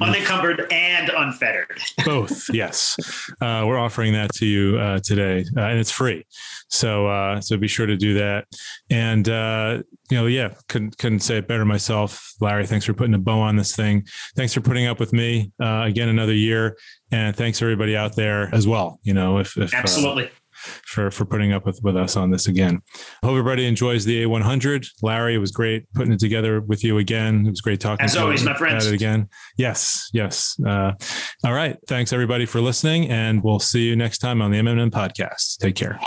unencumbered 0.00 0.66
and 0.72 1.10
unfettered. 1.10 1.78
Both, 2.04 2.48
yes. 2.52 2.96
Uh, 3.40 3.64
we're 3.66 3.78
offering 3.78 4.12
that 4.14 4.32
to 4.34 4.46
you 4.46 4.78
uh, 4.78 5.00
today, 5.00 5.44
uh, 5.56 5.62
and 5.62 5.78
it's 5.78 5.90
free. 5.90 6.26
So, 6.68 7.06
uh, 7.06 7.40
so 7.40 7.56
be 7.56 7.68
sure 7.68 7.86
to 7.86 7.96
do 7.96 8.14
that. 8.14 8.46
And 8.90 9.28
uh, 9.28 9.82
you 10.10 10.16
know, 10.16 10.26
yeah, 10.26 10.54
couldn't 10.68 10.98
couldn't 10.98 11.20
say 11.20 11.38
it 11.38 11.48
better 11.48 11.64
myself, 11.64 12.32
Larry. 12.40 12.66
Thanks 12.66 12.86
for 12.86 12.94
putting 12.94 13.14
a 13.14 13.18
bow 13.18 13.40
on 13.40 13.56
this 13.56 13.76
thing. 13.76 14.06
Thanks 14.36 14.54
for 14.54 14.60
putting 14.60 14.86
up 14.86 14.98
with 14.98 15.12
me 15.12 15.52
again 15.60 16.08
another 16.08 16.34
year, 16.34 16.76
and 17.10 17.36
thanks 17.36 17.60
everybody 17.60 17.96
out 17.96 18.16
there 18.16 18.54
as 18.54 18.66
well. 18.66 18.98
You 19.02 19.14
know, 19.14 19.38
if, 19.38 19.56
if 19.56 19.74
absolutely 19.74 20.30
for 20.84 21.10
for 21.10 21.24
putting 21.24 21.52
up 21.52 21.66
with 21.66 21.80
with 21.82 21.96
us 21.96 22.16
on 22.16 22.30
this 22.30 22.46
again. 22.48 22.80
I 23.22 23.26
hope 23.26 23.38
everybody 23.38 23.66
enjoys 23.66 24.04
the 24.04 24.24
A100. 24.24 24.86
Larry, 25.02 25.34
it 25.34 25.38
was 25.38 25.50
great 25.50 25.84
putting 25.94 26.12
it 26.12 26.20
together 26.20 26.60
with 26.60 26.84
you 26.84 26.98
again. 26.98 27.46
It 27.46 27.50
was 27.50 27.60
great 27.60 27.80
talking. 27.80 28.04
As 28.04 28.16
always, 28.16 28.44
my 28.44 28.54
friends. 28.54 28.86
It 28.86 28.94
again. 28.94 29.28
Yes, 29.56 30.08
yes. 30.12 30.56
Uh, 30.64 30.92
all 31.44 31.52
right. 31.52 31.76
Thanks 31.86 32.12
everybody 32.12 32.46
for 32.46 32.60
listening, 32.60 33.08
and 33.10 33.42
we'll 33.42 33.60
see 33.60 33.82
you 33.82 33.96
next 33.96 34.18
time 34.18 34.42
on 34.42 34.50
the 34.50 34.58
MMM 34.58 34.90
podcast. 34.90 35.58
Take 35.58 35.76
care. 35.76 35.98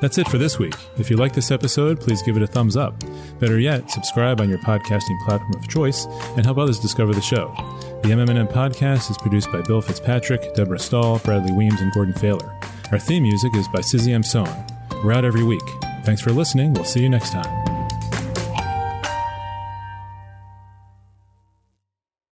That's 0.00 0.18
it 0.18 0.28
for 0.28 0.36
this 0.36 0.58
week. 0.58 0.74
If 0.98 1.10
you 1.10 1.16
like 1.16 1.32
this 1.32 1.50
episode, 1.50 2.00
please 2.00 2.22
give 2.22 2.36
it 2.36 2.42
a 2.42 2.46
thumbs 2.46 2.76
up. 2.76 3.02
Better 3.40 3.58
yet, 3.58 3.90
subscribe 3.90 4.40
on 4.40 4.48
your 4.48 4.58
podcasting 4.58 5.18
platform 5.24 5.54
of 5.56 5.68
choice 5.68 6.06
and 6.36 6.44
help 6.44 6.58
others 6.58 6.78
discover 6.78 7.14
the 7.14 7.22
show. 7.22 7.54
The 8.06 8.12
MMM 8.12 8.52
podcast 8.52 9.10
is 9.10 9.18
produced 9.18 9.50
by 9.50 9.62
Bill 9.62 9.80
Fitzpatrick, 9.80 10.54
Deborah 10.54 10.78
Stahl, 10.78 11.18
Bradley 11.18 11.50
Weems, 11.52 11.80
and 11.80 11.90
Gordon 11.90 12.14
Failer. 12.14 12.56
Our 12.92 13.00
theme 13.00 13.24
music 13.24 13.56
is 13.56 13.66
by 13.66 13.80
Sizzy 13.80 14.12
M. 14.12 14.22
We're 15.02 15.10
out 15.10 15.24
every 15.24 15.42
week. 15.42 15.68
Thanks 16.04 16.22
for 16.22 16.30
listening. 16.30 16.72
We'll 16.72 16.84
see 16.84 17.02
you 17.02 17.08
next 17.08 17.32
time. 17.32 17.75